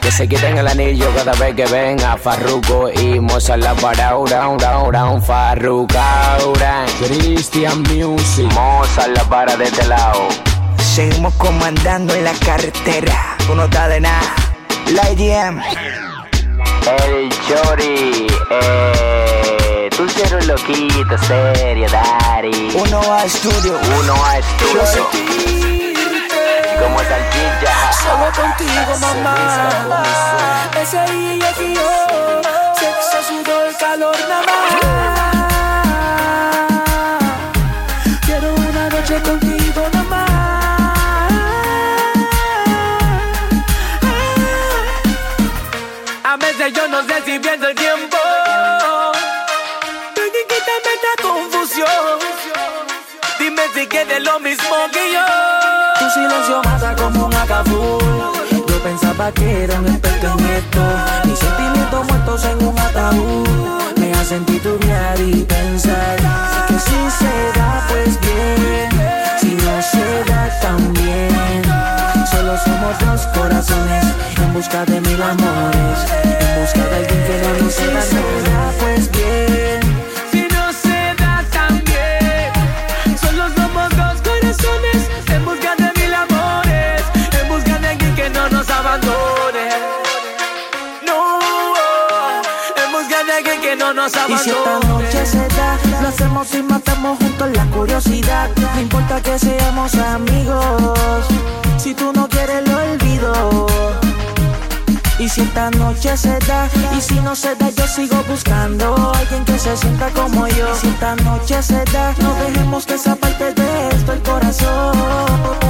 que 0.02 0.12
se 0.12 0.28
quiten 0.28 0.58
el 0.58 0.68
anillo 0.68 1.14
cada 1.16 1.34
vez 1.34 1.56
que 1.56 1.66
ven 1.66 2.02
a 2.02 2.18
Farruko 2.18 2.90
y 2.90 3.20
Mozart 3.20 3.62
la 3.62 3.74
para 3.76 4.12
down, 4.12 4.58
down, 4.58 4.92
down, 4.92 5.22
Farruka. 5.22 6.38
Christian 7.00 7.84
Music. 7.84 8.52
Mozart 8.54 9.16
la 9.16 9.24
para 9.26 9.56
de 9.56 9.66
este 9.66 9.86
lado. 9.86 10.28
Seguimos 10.78 11.34
comandando 11.36 12.14
en 12.16 12.24
la 12.24 12.34
carretera. 12.34 13.36
Tú 13.46 13.56
no 13.56 13.66
estás 13.66 13.90
de 13.90 14.00
nada. 14.00 14.36
La 14.94 15.12
IDM. 15.12 15.62
El 17.06 17.30
Chori, 17.46 18.28
eh, 18.50 19.57
tú 19.90 20.08
sí 20.10 20.22
eres 20.22 20.48
loquito, 20.48 21.18
serio, 21.20 21.88
Dari. 21.90 22.72
Uno 22.76 23.14
a 23.14 23.26
estudio. 23.26 23.80
Uno 24.00 24.26
a 24.26 24.38
estudio. 24.40 25.08
Como 26.80 27.00
salchicha. 27.00 27.92
Solo 28.04 28.32
contigo, 28.36 28.98
mamá. 29.00 29.94
Ese 30.82 31.00
día 31.12 31.54
que 31.54 31.76
yo, 31.76 32.42
sexo, 32.76 33.24
sudor, 33.28 33.76
calor, 33.80 34.18
nada 34.28 34.44
más. 34.46 34.76
Quiero 38.26 38.54
una 38.56 38.90
noche 38.90 39.22
contigo, 39.22 39.82
nada 39.94 40.04
más. 40.04 40.30
A 46.24 46.38
veces 46.38 46.74
yo 46.74 46.88
no 46.88 47.02
sé 47.04 47.22
si 47.26 47.32
el 47.36 47.76
tiempo. 47.76 48.18
Quítame 50.68 50.94
esta 50.96 51.24
confusión. 51.24 52.20
Dime 53.40 53.62
si 53.74 53.88
quieres 53.88 54.22
lo 54.22 54.38
mismo 54.42 54.76
que 54.92 55.14
yo. 55.14 55.26
Tu 55.98 56.10
silencio 56.12 56.62
mata 56.62 56.94
como 56.94 57.28
un 57.28 57.34
acabú. 57.34 58.00
Yo 58.52 58.84
pensaba 58.84 59.32
que 59.32 59.64
era 59.64 59.80
un 59.80 59.88
experto. 59.88 60.82
Mis 61.24 61.40
sentimientos 61.40 62.06
muertos 62.08 62.44
en 62.44 62.68
un 62.68 62.78
ataúd. 62.78 63.98
Me 63.98 64.12
hacen 64.12 64.46
titubear 64.46 65.18
y 65.22 65.44
pensar 65.44 66.18
que 66.68 66.74
si 66.74 67.12
se 67.18 67.60
da, 67.60 67.86
pues 67.88 68.20
bien. 68.20 68.90
Si 69.40 69.52
no 69.64 69.82
se 69.82 70.24
da, 70.30 70.60
también. 70.60 71.64
Solo 72.30 72.58
somos 72.58 73.00
dos 73.00 73.26
corazones 73.28 74.06
en 74.36 74.54
busca 74.54 74.84
de 74.84 75.00
mil 75.00 75.22
amores. 75.22 76.00
En 76.24 76.62
busca 76.62 76.84
de 76.90 76.96
alguien 76.98 77.24
que 77.26 77.42
no 77.42 77.64
nos 77.64 77.80
abandone. 77.80 78.48
Pues 78.80 79.12
bien. 79.12 79.67
Y 94.08 94.38
si 94.38 94.52
esta 94.52 94.80
noche 94.88 95.26
se 95.26 95.48
Lo 96.02 96.08
hacemos 96.08 96.54
y 96.54 96.64
matamos 96.64 97.18
juntos 97.18 97.50
la 97.54 97.66
curiosidad. 97.66 98.50
No 98.56 98.82
importa 98.82 99.22
que 99.22 99.38
seamos 99.38 99.96
amigos. 99.96 101.26
Si 101.78 101.94
tú 101.94 102.14
no 102.14 102.30
quieres, 102.30 102.66
lo 102.70 102.78
olvido. 102.78 103.68
Y 105.20 105.28
si 105.28 105.42
esta 105.42 105.70
noche 105.72 106.16
se 106.16 106.40
da, 106.40 106.70
y 106.98 107.02
si 107.02 107.16
no 107.16 107.36
se 107.36 107.54
da, 107.56 107.70
yo 107.70 107.86
sigo 107.86 108.24
buscando 108.30 109.12
alguien 109.14 109.44
que 109.44 109.60
se 109.60 109.76
sienta 109.76 110.10
como 110.12 110.48
yo. 110.48 110.72
Y 110.74 110.80
si 110.80 110.88
esta 110.88 111.16
noche 111.18 111.62
se 111.62 111.84
da, 111.92 112.14
no 112.22 112.34
dejemos 112.36 112.86
que 112.86 112.94
esa 112.94 113.14
parte 113.16 113.54
de 113.54 113.90
esto 113.90 114.14
el 114.14 114.22
corazón. 114.22 114.96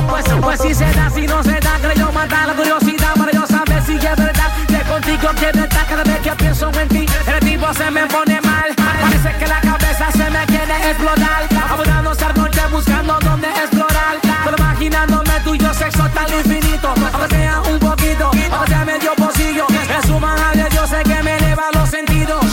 Pues, 0.10 0.26
pues 0.42 0.62
si 0.62 0.76
se 0.76 0.86
da, 0.94 1.10
si 1.10 1.26
no 1.26 1.42
se 1.42 1.60
da, 1.60 1.80
creo 1.82 2.12
matar 2.12 2.50
la 2.50 2.54
curiosidad 2.54 3.16
para 3.16 3.32
yo 3.32 3.48
saber 3.48 3.82
si 3.84 3.96
es 3.96 4.02
verdad. 4.16 4.37
Que 4.98 5.04
contigo 5.04 5.32
quiero 5.38 5.64
estar 5.64 5.86
cada 5.86 6.04
vez 6.04 6.20
que 6.22 6.32
pienso 6.32 6.72
en 6.72 6.88
ti. 6.90 7.06
El 7.28 7.40
tipo 7.48 7.72
se 7.72 7.92
me 7.92 8.08
pone 8.08 8.42
mal. 8.42 8.74
Parece 8.76 9.38
que 9.38 9.46
la 9.46 9.62
cabeza 9.62 10.12
se 10.12 10.30
me 10.32 10.44
quiere 10.48 10.90
explotar. 10.90 11.48
Abundando 11.70 12.10
noche 12.10 12.62
buscando 12.72 13.20
dónde 13.22 13.48
explorar. 13.48 14.18
Pero 14.44 14.58
imaginándome 14.58 15.40
tuyo 15.44 15.72
sexo 15.76 16.10
tan 16.16 16.34
infinito. 16.34 16.94
Aunque 17.14 17.36
sea 17.36 17.62
un 17.62 17.78
poquito, 17.78 18.32
aunque 18.52 18.68
sea 18.70 18.86
medio 18.86 19.14
pocillo. 19.14 19.68
Es 19.70 20.08
su 20.08 20.20
manera, 20.20 20.68
yo 20.70 20.88
sé 20.88 21.04
que 21.04 21.22
me 21.22 21.38
eleva 21.38 21.66
los 21.74 21.90
sentidos. 21.90 22.46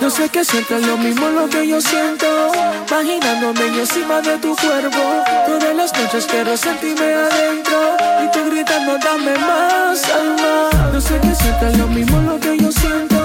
Yo 0.00 0.10
sé 0.10 0.28
que 0.28 0.44
sientes 0.44 0.84
lo 0.84 0.96
mismo 0.96 1.28
lo 1.28 1.48
que 1.48 1.64
yo 1.64 1.80
siento 1.80 2.26
Imaginándome 2.90 3.72
yo 3.72 3.80
encima 3.82 4.20
de 4.20 4.36
tu 4.38 4.56
cuerpo 4.56 5.22
Todas 5.46 5.76
las 5.76 5.92
noches 5.96 6.26
quiero 6.26 6.56
sentirme 6.56 7.14
adentro 7.14 8.21
Y 8.32 8.38
tú 8.38 8.50
gritando 8.50 8.96
dame 8.98 9.36
más, 9.38 10.04
alma. 10.04 10.90
Yo 10.92 11.00
sé 11.00 11.18
que 11.20 11.34
sientes 11.34 11.76
lo 11.76 11.86
mismo 11.86 12.18
lo 12.22 12.40
que 12.40 12.56
yo 12.56 12.72
siento. 12.72 13.16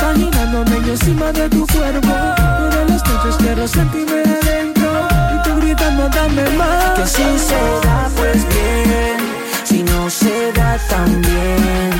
Imaginándome 0.00 0.86
yo 0.86 0.92
encima 0.92 1.32
de 1.32 1.48
tu 1.48 1.66
cuerpo. 1.66 2.08
Todas 2.36 2.90
las 2.90 3.08
noches 3.08 3.36
quiero 3.38 3.66
sentirme 3.66 4.22
adentro. 4.22 5.08
Y 5.34 5.42
tú 5.42 5.56
gritando 5.56 6.08
dame 6.10 6.48
más. 6.50 6.98
Que 6.98 7.06
si 7.06 7.38
se 7.38 7.86
da 7.86 8.10
pues 8.14 8.46
bien. 8.48 9.16
Si 9.64 9.82
no 9.84 10.10
se 10.10 10.52
da 10.52 10.78
también. 10.88 11.92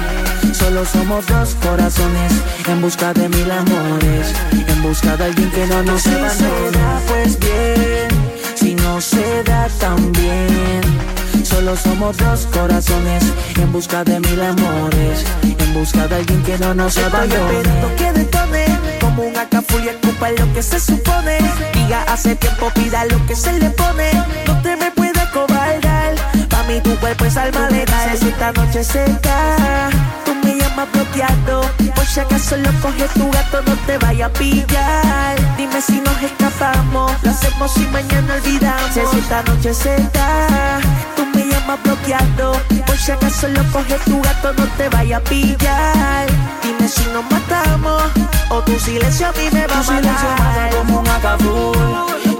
Solo 0.52 0.84
somos 0.84 1.26
dos 1.26 1.56
corazones 1.62 2.32
en 2.68 2.82
busca 2.82 3.14
de 3.14 3.28
mil 3.28 3.50
amores, 3.50 4.34
en 4.52 4.82
busca 4.82 5.16
de 5.16 5.24
alguien 5.24 5.50
que 5.50 5.66
no 5.66 5.82
nos 5.82 6.06
abandone. 6.06 6.30
Si 6.30 6.38
se 6.38 6.78
da, 6.78 7.00
pues 7.08 7.38
bien, 7.38 8.08
si 8.54 8.74
no 8.74 9.00
se 9.00 9.42
da 9.44 9.68
también. 9.80 11.11
Solo 11.44 11.76
somos 11.76 12.16
dos 12.16 12.46
corazones 12.52 13.24
en 13.56 13.72
busca 13.72 14.04
de 14.04 14.20
mil 14.20 14.40
amores, 14.40 15.24
en 15.42 15.74
busca 15.74 16.06
de 16.06 16.16
alguien 16.16 16.42
que 16.42 16.58
no 16.58 16.74
nos 16.74 16.96
abandone. 16.98 17.58
Esperando 17.58 17.96
que 17.96 18.12
detone, 18.12 18.64
como 19.00 19.22
un 19.22 19.36
acaful 19.36 19.84
y 19.84 19.88
escupa 19.88 20.30
lo 20.30 20.52
que 20.52 20.62
se 20.62 20.78
supone. 20.80 21.38
Diga 21.74 22.02
hace 22.04 22.36
tiempo 22.36 22.70
pida 22.74 23.04
lo 23.06 23.24
que 23.26 23.34
se 23.36 23.52
le 23.58 23.70
pone, 23.70 24.10
no 24.46 24.62
te 24.62 24.76
me 24.76 24.90
puedes 24.92 25.26
cobardar. 25.28 26.14
Pa' 26.48 26.62
mí 26.64 26.80
tu 26.80 26.94
cuerpo 26.96 27.24
es 27.24 27.36
alma 27.36 27.68
letal, 27.70 28.16
si 28.16 28.28
esta 28.28 28.52
noche 28.52 28.84
se 28.84 29.04
da 29.22 29.90
tú 30.24 30.34
me 30.46 30.56
llamas 30.56 30.90
bloqueado. 30.92 31.62
Por 31.94 32.06
si 32.06 32.20
acaso 32.20 32.56
lo 32.56 32.70
coge 32.80 33.06
tu 33.14 33.30
gato, 33.30 33.62
no 33.62 33.74
te 33.86 33.98
vaya 33.98 34.26
a 34.26 34.32
pillar. 34.32 35.36
Dime 35.56 35.80
si 35.80 36.00
nos 36.00 36.22
escapamos, 36.22 37.12
lo 37.22 37.30
hacemos 37.30 37.76
y 37.76 37.86
mañana 37.88 38.34
olvidamos. 38.34 38.90
Si 38.92 39.18
esta 39.18 39.42
noche 39.42 39.74
se 39.74 39.96
da, 40.12 40.80
tú 40.80 41.01
me 41.42 41.50
llamas 41.50 41.82
bloqueado. 41.82 42.52
Por 42.86 42.96
si 42.96 43.12
acaso 43.12 43.48
lo 43.48 43.62
coge 43.72 43.96
tu 44.04 44.20
gato, 44.22 44.52
no 44.52 44.66
te 44.76 44.88
vaya 44.88 45.16
a 45.18 45.20
pillar. 45.20 46.26
Dime 46.62 46.88
si 46.88 47.04
nos 47.06 47.24
matamos, 47.30 48.02
o 48.50 48.60
tu 48.62 48.78
silencio 48.78 49.28
a 49.28 49.32
mí 49.32 49.48
me 49.52 49.66
va 49.66 49.80
a 49.80 49.82
matar. 49.82 50.70
como 50.76 51.00
un 51.00 51.08
acabul. 51.08 51.76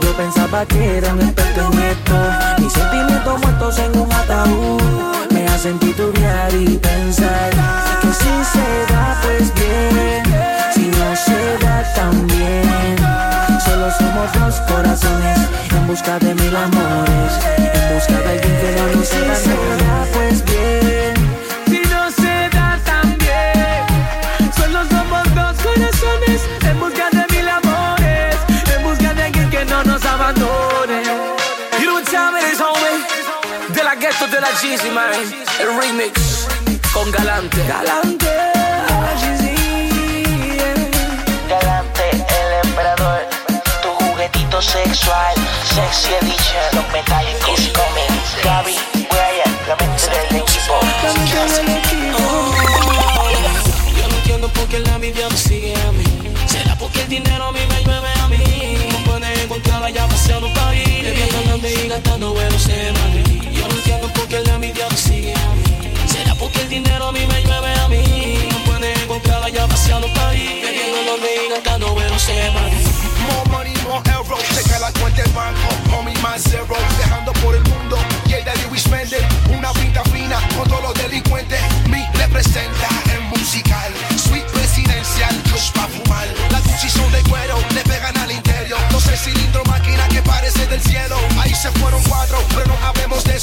Yo 0.01 0.17
pensaba 0.17 0.65
que 0.67 0.99
era 0.99 1.13
un 1.13 1.21
experto 1.21 1.71
en 1.73 1.79
esto. 1.83 2.15
Mis 2.59 2.73
sentimientos 2.73 3.41
muertos 3.41 3.79
en 3.79 3.99
un 3.99 4.13
ataúd. 4.13 5.33
Me 5.33 5.47
hacen 5.47 5.79
titubear 5.79 6.55
y 6.55 6.77
pensar 6.79 7.51
que 8.01 8.09
si 8.09 8.35
se 8.53 8.93
da, 8.93 9.21
pues 9.23 9.53
bien. 9.55 10.23
Si 10.75 10.87
no 10.89 11.17
se 11.17 11.65
da, 11.65 11.95
también. 11.95 12.99
Solo 13.65 13.91
somos 13.99 14.33
dos 14.33 14.61
corazones 14.69 15.39
busca 15.93 16.19
de 16.19 16.35
mil 16.35 16.57
amores. 16.57 17.33
En 17.77 17.95
busca 17.95 18.19
de 18.25 18.29
alguien 18.35 18.55
que 18.63 18.71
no 18.79 18.85
nos 18.97 19.13
abandone. 19.13 19.37
Si 19.37 19.45
se 19.45 19.85
da, 19.85 19.99
pues 20.15 20.45
bien. 20.51 21.15
Si 21.71 21.81
no 21.93 22.03
se 22.11 22.35
da 22.57 22.69
también, 22.93 23.85
solo 24.57 24.79
somos 24.95 25.25
dos 25.39 25.55
corazones 25.67 26.41
en 26.69 26.81
busca 26.81 27.11
de 27.11 27.25
mil 27.35 27.47
amores, 27.47 28.37
en 28.75 28.83
busca 28.83 29.13
de 29.13 29.23
alguien 29.25 29.51
que 29.51 29.65
no 29.67 29.85
nos 29.85 30.03
abandone. 30.07 31.03
You 31.79 31.87
know 31.89 31.97
what 31.97 32.07
time 32.07 32.37
it 32.39 32.45
is, 32.51 32.61
homie? 32.61 32.97
De 33.75 33.83
la 33.85 33.95
ghetto 33.95 34.27
de 34.29 34.41
la 34.41 34.51
Jeezy, 34.61 34.91
man. 34.91 35.13
El 35.61 35.71
remix 35.79 36.49
con 36.95 37.11
Galante. 37.11 37.59
Galante, 37.69 38.31
Galante, 38.89 39.42
juguetito 44.23 44.63
sexual, 44.63 45.35
sexy 45.65 46.15
edition, 46.21 46.63
los 46.75 46.89
metálicos 46.93 47.73
comen, 47.75 48.07
Gaby, 48.45 48.77
Brian, 49.11 49.59
la 49.67 49.75
mente 49.77 50.07
del 50.07 50.43
equipo. 50.43 50.79
Yo 53.97 54.09
no 54.09 54.15
entiendo 54.17 54.49
por 54.49 54.69
qué 54.69 54.79
la 54.79 54.95
envidia 54.95 55.29
me 55.29 55.37
sigue 55.37 55.75
a 55.75 55.93
mí. 55.93 56.05
¿Será 56.47 56.77
porque 56.79 57.03
el 57.03 57.09
dinero 57.09 57.47
a 57.47 57.53
mí 57.53 57.61
me 57.69 57.83
llueve 57.83 58.09
a 58.23 58.29
mí? 58.29 58.89
No 58.93 58.99
puede 59.11 59.43
encontrarla 59.43 59.91
ya 59.91 60.07
paseando 60.07 60.49
ahí. 60.67 61.03
Bebiendo, 61.03 61.69
y 61.69 61.89
gastando 61.89 62.33
buenos 62.33 62.69
en 62.69 62.95
Madrid. 62.95 63.42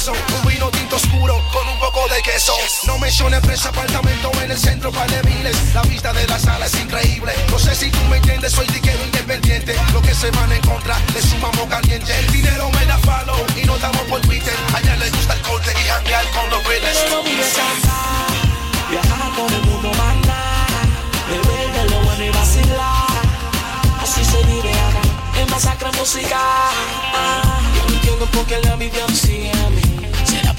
Un 0.08 0.48
vino 0.48 0.70
tinto 0.70 0.96
oscuro, 0.96 1.34
con 1.52 1.68
un 1.68 1.78
poco 1.78 2.08
de 2.08 2.22
queso, 2.22 2.54
no 2.86 2.98
menciones 2.98 3.40
precio, 3.40 3.68
apartamento 3.68 4.30
en 4.42 4.50
el 4.50 4.58
centro, 4.58 4.90
par 4.90 5.10
de 5.10 5.22
miles, 5.28 5.74
la 5.74 5.82
vista 5.82 6.12
de 6.12 6.26
la 6.26 6.38
sala 6.38 6.66
es 6.66 6.74
increíble, 6.74 7.32
no 7.50 7.58
sé 7.58 7.74
si 7.74 7.90
tú 7.90 7.98
me 8.08 8.16
entiendes, 8.16 8.52
soy 8.52 8.66
diquero 8.68 9.04
independiente, 9.04 9.76
lo 9.92 10.00
que 10.00 10.14
se 10.14 10.30
van 10.30 10.50
en 10.52 10.62
contra, 10.62 10.98
le 11.12 11.20
sumamos 11.20 11.66
caliente, 11.68 12.18
el 12.18 12.32
dinero 12.32 12.70
me 12.70 12.86
da 12.86 12.98
follow 12.98 13.44
y 13.60 13.66
no 13.66 13.76
damos 13.78 14.02
por 14.02 14.20
Twitter, 14.22 14.54
allá 14.74 14.96
le 14.96 15.10
gusta 15.10 15.34
el 15.34 15.42
corte 15.42 15.70
y 15.72 15.88
janguear 15.88 16.24
con 16.30 16.50
los 16.50 16.64
vive 16.68 17.46
cantar, 17.54 18.90
viajar 18.90 19.32
por 19.36 19.52
el 19.52 19.62
mundo 19.62 19.92
mandar, 19.98 20.86
beber 21.28 21.72
de 21.72 21.90
lo 21.90 22.00
bueno 22.04 22.24
y 22.24 22.30
vacilar. 22.30 23.10
Así 24.02 24.24
se 24.24 24.42
vive 24.44 24.72
acá, 24.72 25.40
en 25.40 25.50
masacre 25.50 25.90
musical. 25.92 26.40
Yo 27.76 27.86
no 27.86 27.94
entiendo 27.94 28.26
por 28.26 28.46
qué 28.46 28.58
la 28.62 28.72
envidia 28.72 29.06
sigue 29.08 29.52
a 29.52 29.70
mí. 29.70 29.89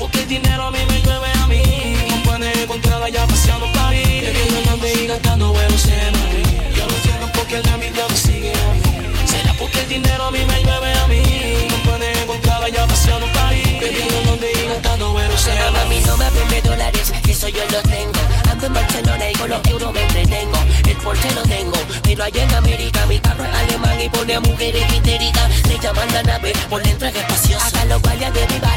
¿Será 0.01 0.09
porque 0.09 0.21
el 0.21 0.27
dinero 0.27 0.63
a 0.63 0.71
mí 0.71 0.79
me 0.87 0.99
llueve 1.01 1.31
a 1.31 1.47
mí? 1.47 1.95
No 2.09 2.23
pueden 2.23 2.59
encontrarla 2.59 3.09
ya 3.09 3.27
paseando 3.27 3.67
ahí. 3.85 4.21
Bebiendo, 4.21 4.57
andando 4.57 4.87
y 4.87 5.05
gastando 5.05 5.51
huevos 5.51 5.85
en 5.85 6.13
Madrid. 6.13 6.45
Yo 6.75 6.87
no 6.87 6.95
entiendo 6.95 7.31
por 7.33 7.45
qué 7.45 7.61
la 7.61 7.73
envidia 7.75 8.07
me 8.09 8.17
sigue 8.17 8.51
a 8.51 8.73
mí. 8.73 8.81
¿Será 9.27 9.53
porque 9.59 9.81
el 9.81 9.89
dinero 9.89 10.23
a 10.23 10.31
mí 10.31 10.39
me 10.39 10.63
llueve 10.63 10.93
a 10.93 11.07
mí? 11.07 11.67
No 11.69 11.91
pueden 11.91 12.17
encontrarla 12.17 12.69
ya 12.69 12.87
paseando 12.87 13.27
ahí. 13.45 13.77
Bebiendo, 13.79 14.17
andando 14.17 14.47
y 14.47 14.67
gastando 14.69 15.13
huevos 15.13 15.47
en 15.47 15.53
Pero 15.53 15.71
mami 15.71 15.99
no 15.99 16.17
me 16.17 16.29
vende 16.31 16.61
dólares, 16.61 17.13
eso 17.27 17.49
yo 17.49 17.63
lo 17.71 17.81
tengo 17.83 18.19
Ando 18.49 18.65
en 18.67 18.73
Barcelona 18.73 19.29
y 19.29 19.33
con 19.33 19.49
los 19.49 19.65
euros 19.67 19.93
me 19.93 20.01
entretengo 20.01 20.57
El 20.85 20.97
Porsche 20.97 21.31
lo 21.33 21.43
tengo, 21.43 21.77
pero 22.03 22.23
allá 22.23 22.43
en 22.43 22.53
América 22.53 23.05
Mi 23.07 23.19
carro 23.19 23.43
es 23.43 23.53
alemán 23.53 24.01
y 24.01 24.09
pone 24.09 24.35
a 24.35 24.39
mujeres 24.39 24.83
histéricas 24.93 25.67
Le 25.67 25.79
llaman 25.79 26.13
la 26.13 26.23
nave, 26.23 26.53
por 26.69 26.83
dentro 26.83 27.07
es 27.07 27.15
espacioso 27.15 27.41
Acá 27.41 27.50
los 27.50 27.50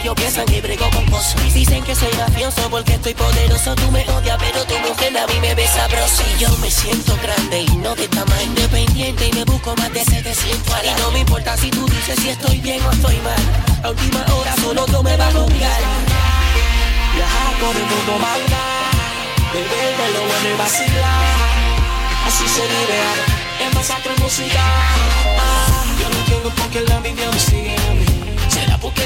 barrio 0.04 0.14
piensan 0.14 0.46
que 0.46 0.60
brego 0.60 0.90
con 0.90 1.06
cosas 1.06 1.54
Dicen 1.54 1.82
que 1.82 1.94
soy 1.94 2.12
mafioso 2.18 2.68
porque 2.68 2.94
estoy 2.94 3.14
poderoso. 3.14 3.74
Tú 3.74 3.90
me 3.90 4.02
odias 4.10 4.36
pero 4.38 4.64
tu 4.64 4.78
mujer 4.78 5.16
a 5.16 5.26
mí 5.26 5.40
me 5.40 5.54
ve 5.54 5.66
sabroso. 5.66 6.22
Y 6.34 6.40
yo 6.40 6.48
me 6.58 6.70
siento 6.70 7.16
grande 7.22 7.60
y 7.62 7.76
no 7.78 7.94
de 7.94 8.08
tamaño. 8.08 8.42
Independiente 8.42 9.28
y 9.28 9.32
me 9.32 9.44
busco 9.44 9.74
más 9.76 9.92
de 9.92 10.04
700 10.04 10.74
al 10.74 10.86
Y 10.86 11.00
no 11.00 11.10
me 11.12 11.20
importa 11.20 11.56
si 11.56 11.70
tú 11.70 11.86
dices 11.86 12.18
si 12.20 12.28
estoy 12.28 12.58
bien 12.60 12.82
o 12.84 12.90
estoy 12.90 13.16
mal. 13.18 13.84
A 13.84 13.90
última 13.90 14.24
hora 14.34 14.54
solo 14.56 14.84
tú 14.86 15.02
me 15.02 15.16
vas 15.16 15.34
a 15.34 15.38
juzgar 15.38 15.80
Viajar 17.14 17.54
por 17.60 17.76
el 17.76 17.86
mundo 17.86 18.12
maldad, 18.18 18.90
beber 19.52 19.96
de 19.96 20.12
lo 20.12 20.26
bueno 20.26 20.48
y 20.52 20.58
vacilar. 20.58 21.24
Así 22.26 22.48
se 22.48 22.62
acá, 22.62 23.64
en 23.64 23.74
masacre 23.74 24.12
musical. 24.18 24.60
Yo 26.00 26.08
no 26.10 26.18
entiendo 26.18 26.52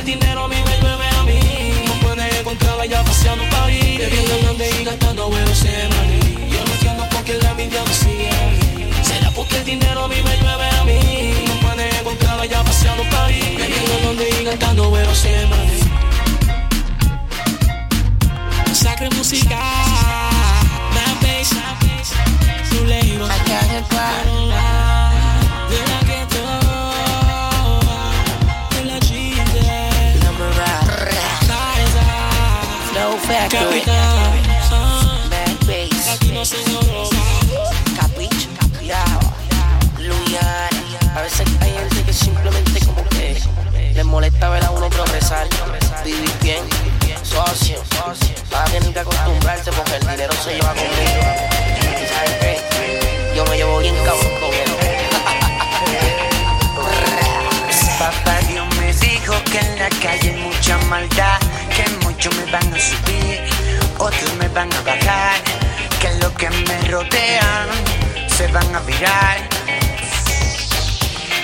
dinero 0.05 0.45
a 0.45 0.49
mí 0.49 0.57
me 0.65 0.77
llueve 0.81 1.07
a 1.09 1.23
mí. 1.25 1.85
No 1.87 1.93
puedes 2.01 2.35
encontrarla 2.41 2.87
ya 2.87 3.05
paseando 3.05 3.45
un 3.45 3.51
país. 3.51 3.99
Bebiendo 3.99 4.39
grande 4.43 4.71
y 4.81 4.85
gastando 4.85 5.29
buenos 5.29 5.65
en 5.65 5.91
Yo 6.51 6.65
no 6.65 6.73
entiendo 6.73 7.09
por 7.11 7.25
qué 7.25 7.35
la 7.35 7.51
envidia 7.51 7.85
me 7.85 7.95
sigue 7.95 8.31
a 8.31 8.47
mí. 8.51 8.91
Será 9.03 9.31
porque 9.31 9.59
el 9.59 9.65
dinero 9.65 10.05
a 10.05 10.09
mí 10.09 10.17
me 10.25 10.37
llueve 10.37 10.69
a 10.81 10.85
mí. 10.85 11.45
No 11.47 11.55
puedes 11.61 11.95
encontrarla 12.01 12.47
ya 12.47 12.65
paseando 12.65 13.03
un 13.03 13.11
país. 13.11 13.59
Bebiendo 13.59 13.99
grande 14.03 14.31
y 14.41 14.45
gastando 14.45 14.91
buenos 14.91 15.25
en 15.25 15.49
Sacre 18.75 19.11
música. 19.11 19.59
Bad 20.95 21.17
bass. 21.23 21.53
New 22.73 22.85
label. 22.87 23.27
I 23.27 23.39
got 23.47 23.71
it 23.77 24.09
A 41.15 41.23
veces 41.23 41.47
hay 41.61 41.73
gente 41.73 42.05
que 42.05 42.13
simplemente 42.13 42.81
como 42.87 43.03
que 43.09 43.43
les 43.95 44.05
molesta 44.05 44.49
ver 44.51 44.65
a 44.65 44.71
uno 44.71 44.89
progresar. 44.89 45.49
Vivir 46.05 46.31
bien. 46.41 46.63
Socio. 47.23 47.83
Va 48.55 48.63
a 48.63 48.65
tener 48.67 48.93
que 48.93 49.01
acostumbrarse 49.01 49.73
porque 49.73 49.97
el 49.97 50.07
dinero 50.07 50.33
se 50.45 50.55
lleva 50.55 50.69
conmigo. 50.69 51.59
Yo 53.35 53.45
me 53.47 53.57
llevo 53.57 53.79
bien 53.79 53.97
cabrón. 54.05 54.33
Papá 57.99 58.39
Dios 58.47 58.67
me 58.77 58.93
dijo 58.95 59.35
que 59.51 59.59
en 59.59 59.79
la 59.79 59.89
calle 59.89 60.31
hay 60.31 60.37
mucha 60.37 60.79
maldad, 60.87 61.38
muchos 62.19 62.35
me 62.35 62.51
van 62.51 62.75
a 62.75 62.81
subir, 62.81 63.41
otros 63.97 64.35
me 64.41 64.49
van 64.49 64.73
a 64.73 64.81
bajar, 64.81 65.41
que 66.01 66.13
los 66.21 66.33
que 66.33 66.51
me 66.51 66.89
rodean 66.91 67.69
se 68.37 68.49
van 68.49 68.75
a 68.75 68.81
virar. 68.81 69.49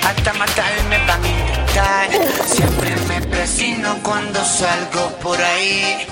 Hasta 0.04 0.32
matarme 0.32 0.98
van 1.06 1.22
a 1.22 1.28
intentar. 1.28 2.08
Siempre 2.44 2.90
me 3.08 3.20
presino 3.20 3.98
cuando 4.02 4.44
salgo 4.44 5.10
por 5.22 5.40
ahí. 5.40 6.06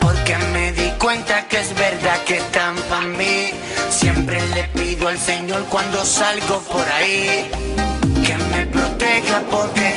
Porque 0.00 0.36
me 0.52 0.72
di 0.72 0.90
cuenta 0.98 1.46
que 1.46 1.60
es 1.60 1.72
verdad 1.76 2.18
que 2.26 2.38
están 2.38 2.74
para 2.90 3.02
mí. 3.02 3.52
Siempre 3.88 4.44
le 4.48 4.64
pido 4.64 5.06
al 5.06 5.18
Señor 5.18 5.64
cuando 5.70 6.04
salgo 6.04 6.58
por 6.62 6.86
ahí 6.88 7.48
que 8.28 8.36
me 8.36 8.66
proteja 8.66 9.40
porque 9.50 9.94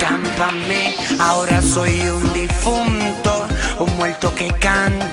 tan 0.00 0.22
pa' 0.38 0.52
mí. 0.52 0.94
Ahora 1.18 1.60
soy 1.60 2.00
un 2.08 2.32
difunto, 2.32 3.35
un 3.78 3.96
muerto 3.96 4.34
que 4.34 4.48
canta. 4.48 5.06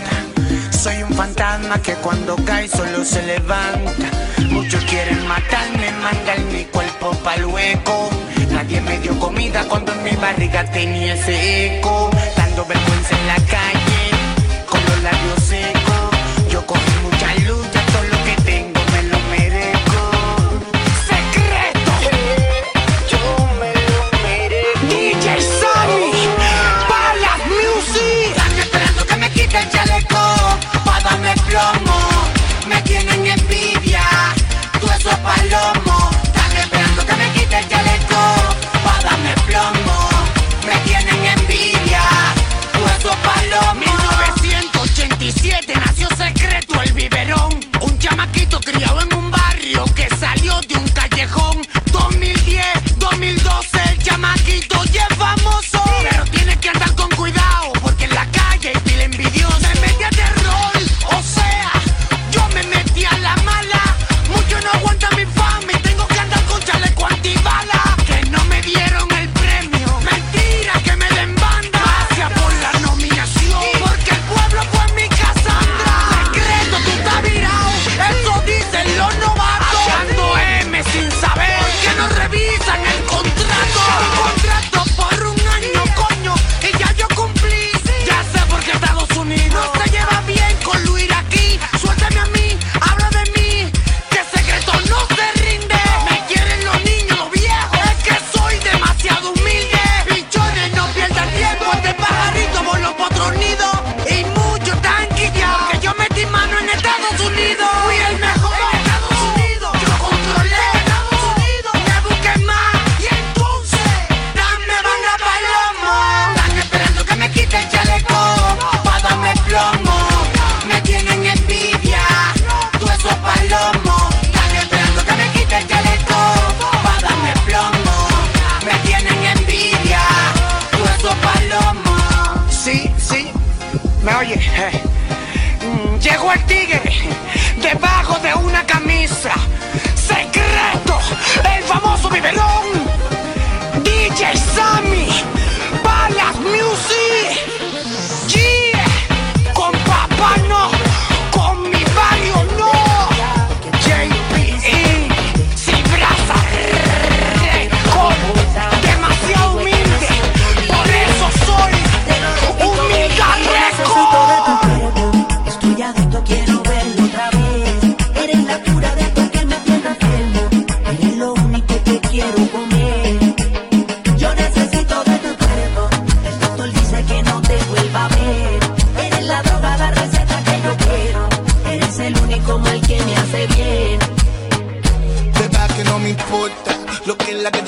Soy 0.71 1.04
un 1.04 1.13
fantasma 1.13 1.82
que 1.82 1.93
cuando 1.95 2.36
cae 2.45 2.67
solo 2.67 3.04
se 3.04 3.23
levanta. 3.23 4.08
Muchos 4.49 4.84
quieren 4.86 5.26
matarme, 5.28 5.91
mandar 6.02 6.39
mi 6.52 6.65
cuerpo 6.65 7.12
pa'l 7.23 7.45
hueco. 7.45 8.10
Nadie 8.52 8.82
me 8.82 8.99
dio 8.99 9.17
comida 9.19 9.63
cuando 9.67 9.93
en 9.93 10.04
mi 10.04 10.15
barriga 10.15 10.63
tenía 10.71 11.13
ese 11.15 11.78
eco. 11.78 12.10
Dando 12.36 12.65
vergüenza 12.65 13.17
en 13.19 13.28
la 13.28 13.36
calle, 13.36 13.83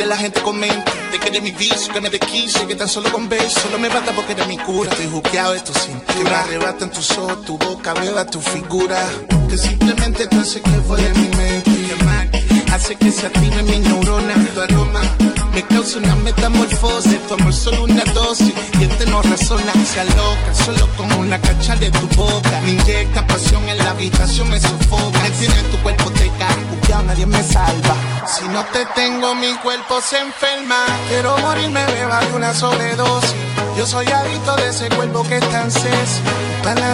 que 0.05 0.09
la 0.09 0.17
gente 0.17 0.41
comenta. 0.41 0.91
De 1.11 1.19
que 1.19 1.27
eres 1.29 1.41
mi 1.41 1.51
vicio, 1.51 1.91
que 1.93 2.01
me 2.01 2.09
desquicio, 2.09 2.67
que 2.67 2.75
tan 2.75 2.87
solo 2.87 3.11
con 3.11 3.27
besos 3.27 3.53
solo 3.53 3.79
me 3.79 3.89
basta 3.89 4.11
porque 4.11 4.33
eres 4.33 4.47
mi 4.47 4.57
cura. 4.57 4.89
Estoy 4.91 5.09
juqueado 5.09 5.53
de 5.53 5.61
tu 5.61 5.73
cintura. 5.73 6.13
Que 6.13 6.23
me 6.23 6.35
arrebatan 6.35 6.91
tus 6.91 7.11
ojos, 7.17 7.43
tu 7.45 7.57
boca, 7.57 7.93
beba 7.93 8.25
tu 8.25 8.39
figura. 8.39 8.99
Que 9.49 9.57
simplemente 9.57 10.27
tú 10.27 10.39
haces 10.39 10.61
que 10.61 10.77
vuele 10.87 11.09
mi 11.13 11.29
mente. 11.35 11.71
Que 11.87 12.03
más 12.03 12.27
hace 12.73 12.95
que 12.95 13.11
se 13.11 13.25
active 13.25 13.63
mi 13.63 13.79
neurona. 13.79 14.33
Tu 14.53 14.61
aroma 14.61 15.01
me 15.55 15.63
causa 15.63 15.99
una 15.99 16.15
metamorfosis. 16.17 17.19
Tu 17.27 17.33
amor 17.33 17.53
solo 17.53 17.83
una 17.85 18.03
dosis 18.13 18.53
y 18.79 18.83
este 18.83 19.05
no 19.05 19.21
razona. 19.21 19.73
Se 19.85 20.01
aloca 20.01 20.53
solo 20.53 20.87
con 20.97 21.11
una 21.13 21.39
cacha 21.39 21.75
de 21.77 21.89
tu 21.91 22.07
boca. 22.15 22.61
Me 22.63 22.71
inyecta 22.71 23.25
pasión 23.25 23.67
en 23.69 23.77
la 23.77 23.91
habitación, 23.91 24.49
me 24.49 24.59
sofoca. 24.59 25.19
Me 25.23 25.29
tiene 25.31 25.61
tu 25.71 25.77
cuerpo 25.77 26.11
te 26.11 26.31
ya 26.87 27.01
nadie 27.01 27.25
me 27.25 27.41
salva. 27.41 27.95
Si 28.27 28.47
no 28.49 28.63
te 28.65 28.85
tengo, 28.93 29.33
mi 29.35 29.53
cuerpo 29.63 30.01
se 30.01 30.17
enferma. 30.19 30.85
Quiero 31.07 31.37
morirme, 31.37 31.85
beba 31.85 32.19
de 32.19 32.33
una 32.33 32.53
sobredosis. 32.53 33.33
Yo 33.77 33.85
soy 33.85 34.07
adicto 34.07 34.55
de 34.57 34.69
ese 34.69 34.89
cuerpo 34.89 35.23
que 35.23 35.37
es 35.37 35.49
tan 35.49 35.71
sexy. 35.71 36.21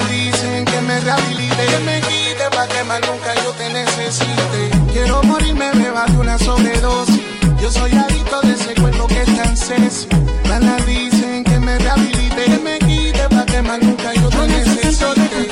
Dicen 0.09 0.65
que 0.65 0.81
me 0.81 0.99
rehabilite, 0.99 1.65
que 1.65 1.79
me 1.79 2.01
quite 2.01 2.49
pa' 2.55 2.67
que 2.67 2.83
más 2.83 3.01
nunca 3.01 3.33
yo 3.43 3.51
te 3.51 3.69
necesite. 3.69 4.69
Quiero 4.91 5.23
morirme, 5.23 5.71
beba 5.71 6.05
de 6.05 6.17
una 6.17 6.37
sobredosis. 6.37 7.40
Yo 7.61 7.69
soy 7.69 7.91
adicto 7.91 8.41
de 8.41 8.53
ese 8.53 8.73
cuerpo 8.73 9.05
que 9.05 9.21
es 9.21 9.37
tan 9.37 9.55
sexy. 9.55 10.07
Panas 10.49 10.83
dicen 10.87 11.43
que 11.43 11.59
me 11.59 11.77
rehabilite, 11.77 12.45
que 12.45 12.57
me 12.57 12.79
quite 12.79 13.29
pa' 13.29 13.45
que 13.45 13.61
más 13.61 13.79
nunca 13.83 14.13
yo 14.15 14.29
te 14.29 14.47
necesite. 14.47 15.47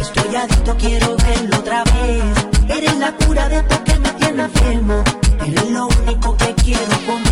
Estoy 0.00 0.36
adicto, 0.36 0.76
quiero 0.76 1.16
verlo 1.16 1.58
otra 1.58 1.82
vez. 1.82 2.22
Eres 2.68 2.96
la 2.98 3.12
cura 3.16 3.48
de 3.48 3.56
esto 3.56 3.82
que 3.82 3.98
me 3.98 4.10
tiene 4.10 4.44
enfermo. 4.44 5.02
Eres 5.44 5.70
lo 5.70 5.88
único 5.88 6.36
que 6.36 6.54
quiero 6.62 6.96
comer. 7.06 7.25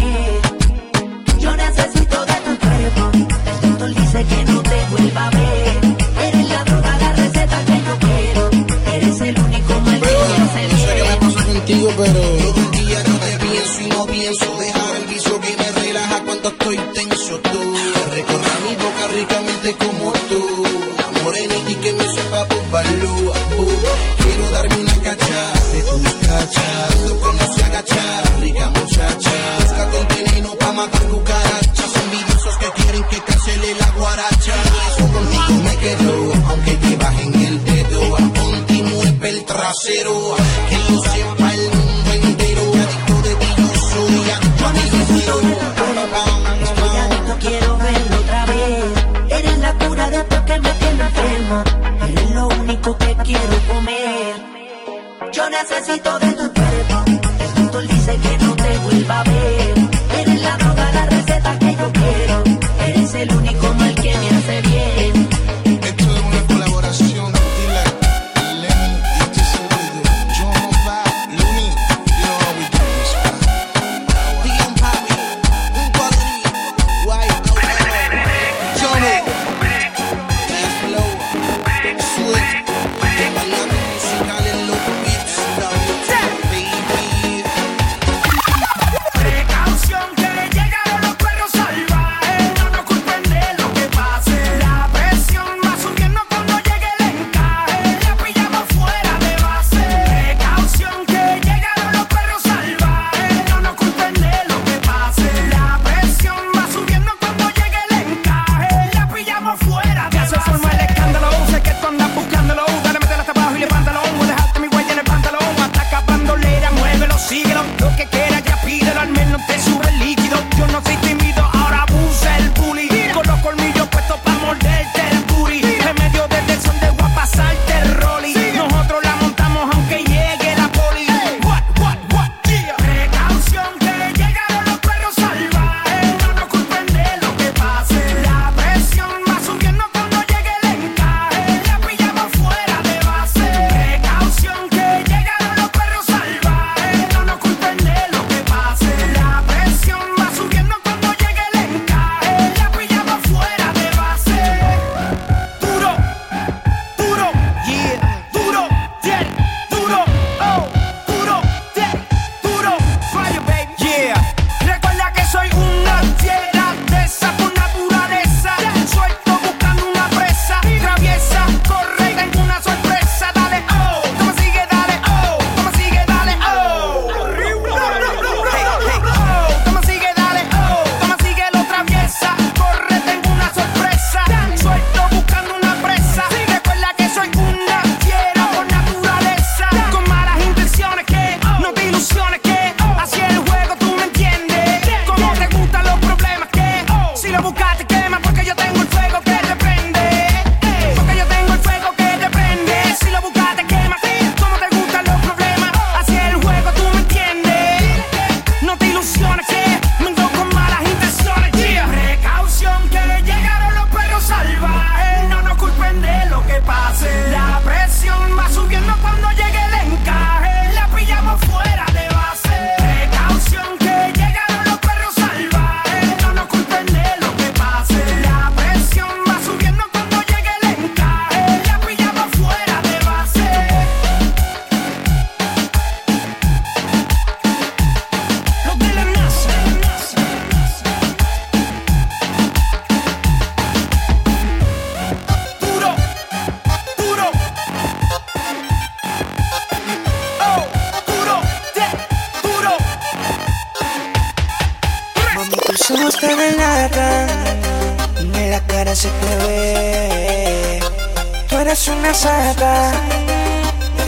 Sata, 262.55 262.93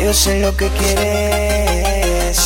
yo 0.03 0.13
sé 0.13 0.41
lo 0.41 0.57
que 0.57 0.69
quieres. 0.71 2.39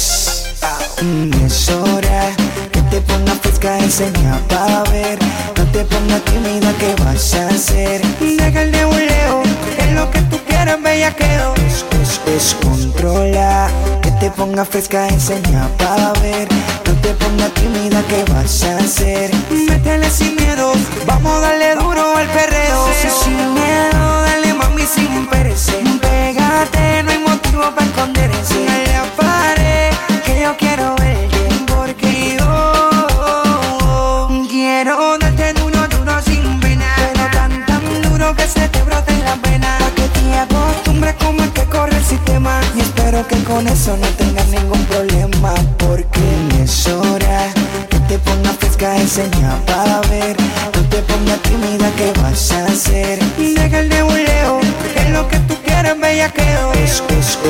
Mm, 1.02 1.32
Es 1.46 1.68
hora 1.70 2.30
que 2.72 2.82
te 2.82 3.00
ponga 3.00 3.34
fresca, 3.34 3.78
enseña 3.78 4.38
pa' 4.48 4.84
ver. 4.90 5.18
No 5.56 5.64
te 5.72 5.84
pongas 5.84 6.22
tímida, 6.24 6.72
¿qué 6.78 6.94
vas 7.02 7.34
a 7.34 7.48
hacer? 7.48 8.02
Deja 8.20 8.62
el 8.62 8.70
nebuleo, 8.70 9.42
es 9.78 9.92
lo 9.92 10.10
que 10.10 10.20
tú 10.22 10.38
quieras, 10.46 10.82
bellaqueo. 10.82 11.54
Es, 11.66 11.84
es, 12.02 12.20
descontrola, 12.26 13.68
que 14.02 14.10
te 14.12 14.30
ponga 14.30 14.64
fresca, 14.64 15.08
enseña 15.08 15.68
pa' 15.78 16.12
ver. 16.20 16.48
No 16.86 16.92
te 17.02 17.14
pongas 17.14 17.52
tímida, 17.54 18.02
¿qué 18.08 18.24
vas 18.32 18.62
a 18.64 18.76
hacer? 18.78 19.30
Métele 19.50 20.10
sin 20.10 20.36
miedo, 20.36 20.72
vamos 21.06 21.32
a 21.36 21.40
darle 21.40 21.74
duro 21.76 22.16
al 22.16 22.26
perreo. 22.28 22.88
Sin 23.24 23.54
miedo, 23.54 24.22
dale 24.22 24.49
sin 24.86 25.26
perecer. 25.28 25.82
Pégate, 26.00 27.02
no 27.02 27.10
hay 27.10 27.18
motivo 27.18 27.62
para 27.74 27.86
esconderse. 27.86 28.64
Dale 28.64 28.96
a 28.96 29.04
pared, 29.16 29.90
que 30.24 30.40
yo 30.42 30.56
quiero 30.56 30.94
verte. 30.96 31.48
Porque 31.66 32.36
yo 32.38 34.46
quiero 34.48 35.18
darte 35.18 35.52
duro, 35.54 35.88
duro 35.88 36.22
sin 36.22 36.60
pena. 36.60 36.86
Pero 36.96 37.30
tan, 37.32 37.66
tan 37.66 38.02
duro 38.02 38.34
que 38.34 38.46
se 38.46 38.68
te 38.68 38.82
brote 38.82 39.16
la 39.24 39.36
pena. 39.36 39.76
Pa' 39.78 39.90
que 39.94 40.08
te 40.08 40.38
acostumbres 40.38 41.14
como 41.16 41.42
es 41.42 41.50
que 41.50 41.64
corre 41.64 41.96
el 41.96 42.04
sistema. 42.04 42.60
Y 42.76 42.80
espero 42.80 43.26
que 43.26 43.42
con 43.44 43.66
eso 43.66 43.96
no 43.96 44.06
tengas 44.08 44.46
ningún 44.48 44.84
problema. 44.86 45.54
Porque 45.78 46.62
es 46.62 46.86
hora 46.88 47.52
que 47.88 47.98
te 48.08 48.18
pongas 48.18 48.56
fresca, 48.56 48.96
enseña 48.96 49.58
para 49.66 50.00
ver. 50.08 50.39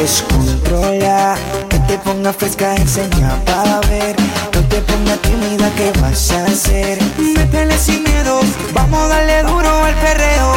Es, 0.02 0.12
es, 0.12 0.12
es 0.12 0.22
controla, 0.22 1.36
que 1.68 1.78
te 1.80 1.98
pongas 1.98 2.34
fresca, 2.36 2.74
enseña 2.74 3.36
para 3.44 3.80
ver. 3.80 4.16
No 4.54 4.60
te 4.68 4.80
pongas 4.80 5.18
tímida, 5.18 5.70
¿qué 5.76 5.92
vas 6.00 6.30
a 6.30 6.46
hacer? 6.46 6.98
Métele 7.18 7.76
sin 7.76 8.02
miedo, 8.02 8.40
vamos 8.72 8.98
a 8.98 9.08
darle 9.08 9.42
duro 9.42 9.84
al 9.84 9.94
perreo. 9.96 10.52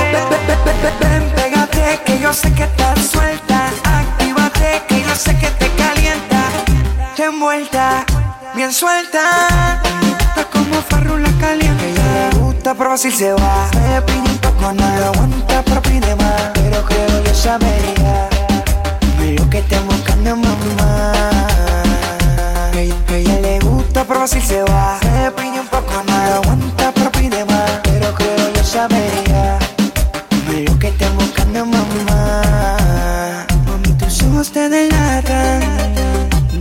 Ven, 1.01 1.23
pégate, 1.35 1.99
que 2.05 2.19
yo 2.19 2.33
sé 2.33 2.53
que 2.53 2.63
estás 2.63 2.99
suelta. 2.99 3.69
Actívate, 3.83 4.83
que 4.87 5.01
yo 5.01 5.15
sé 5.15 5.37
que 5.37 5.49
te 5.51 5.69
calienta. 5.71 6.41
Envuelta, 7.17 8.05
bien 8.55 8.71
suelta. 8.71 9.81
Está 10.19 10.45
como 10.45 10.81
farrula 10.83 11.29
caliente. 11.41 11.89
Ella 11.89 12.29
gusta 12.39 12.73
probar 12.75 12.97
si 12.97 13.11
se 13.11 13.33
va. 13.33 13.69
Me 13.73 14.01
pide 14.03 14.19
un 14.19 14.37
poco, 14.37 14.71
no 14.71 14.85
aguanta, 14.85 15.61
pero 15.65 15.81
pide 15.81 16.15
más. 16.15 16.51
Pero 16.53 16.85
creo 16.85 17.23
yo 17.23 17.33
sabería 17.35 18.32
que 19.61 19.79
buscando, 19.81 20.35
mamá. 20.35 21.13
Que, 22.71 22.91
que 23.05 23.17
ella 23.19 23.39
le 23.39 23.59
gusta 23.59 24.03
probar 24.03 24.27
si 24.27 24.41
se 24.41 24.63
va. 24.63 24.99
Me 25.03 25.29
pide 25.31 25.59
un 25.59 25.67
poco, 25.67 25.91
lo 26.07 26.13
aguanta, 26.13 26.91
pero 26.95 27.11
pide 27.11 27.45
más. 27.45 27.69
Pero 27.83 28.15
creo 28.15 28.53
yo 28.55 28.63
sabería 28.63 29.59
lo 30.65 30.79
que 30.79 30.91
te 30.91 31.07
buscando, 31.09 31.67
mamá. 31.67 33.45
Mami, 33.67 33.93
tus 33.99 34.23
ojos 34.23 34.51
te 34.51 34.69
delatan. 34.69 35.61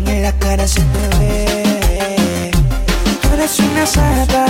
En 0.07 0.23
la 0.23 0.33
cara 0.33 0.69
se 0.69 0.81
te 0.81 1.19
ve. 1.19 2.51
Tú 3.23 3.29
eres 3.33 3.59
una 3.59 3.87
sata. 3.87 4.45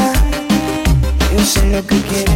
Yo 1.32 1.44
sé 1.44 1.64
lo 1.70 1.86
que 1.86 2.00
quieres. 2.02 2.31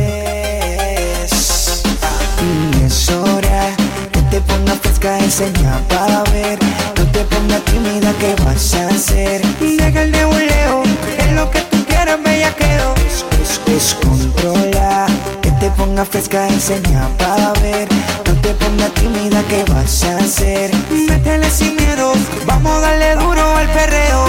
Enseña 5.38 5.78
para 5.88 6.22
ver. 6.32 6.58
No 6.96 7.04
te 7.12 7.20
pongas 7.24 7.62
tímida, 7.66 8.12
¿qué 8.18 8.34
vas 8.42 8.74
a 8.74 8.88
hacer? 8.88 9.42
Deja 9.60 10.02
el 10.02 10.10
nebuleo, 10.10 10.82
es 11.18 11.32
lo 11.32 11.50
que 11.50 11.60
tú 11.60 11.84
quieras, 11.84 12.18
bellaqueo. 12.22 12.94
Es, 13.06 13.24
es, 13.42 13.60
descontrola, 13.66 15.06
que 15.42 15.50
te 15.52 15.70
pongas 15.72 16.08
fresca, 16.08 16.48
enseña 16.48 17.08
para 17.18 17.52
ver. 17.60 17.86
No 18.26 18.32
te 18.40 18.54
pongas 18.54 18.90
tímida, 18.94 19.42
¿qué 19.50 19.62
vas 19.70 20.04
a 20.04 20.16
hacer? 20.18 20.70
Métele 20.90 21.50
sin 21.50 21.76
miedo, 21.76 22.12
vamos 22.46 22.72
a 22.72 22.80
darle 22.80 23.14
duro 23.16 23.56
al 23.56 23.68
perreo. 23.68 24.24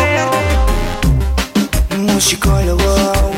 Musicólogo, 2.00 3.37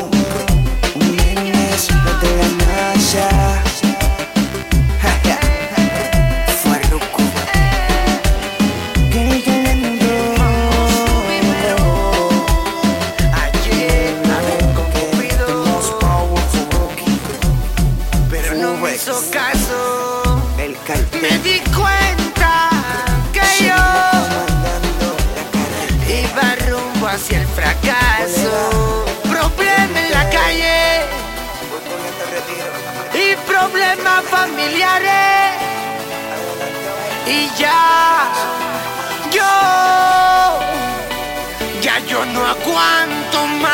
ya 41.82 41.98
yo 42.06 42.24
no 42.26 42.46
aguanto 42.46 43.46
más. 43.62 43.70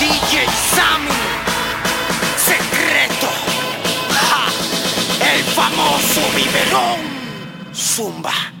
DJ 0.00 0.46
Sammy, 0.74 1.10
secreto, 2.36 3.28
el 5.34 5.42
famoso 5.44 6.20
biberón, 6.36 7.00
zumba. 7.74 8.51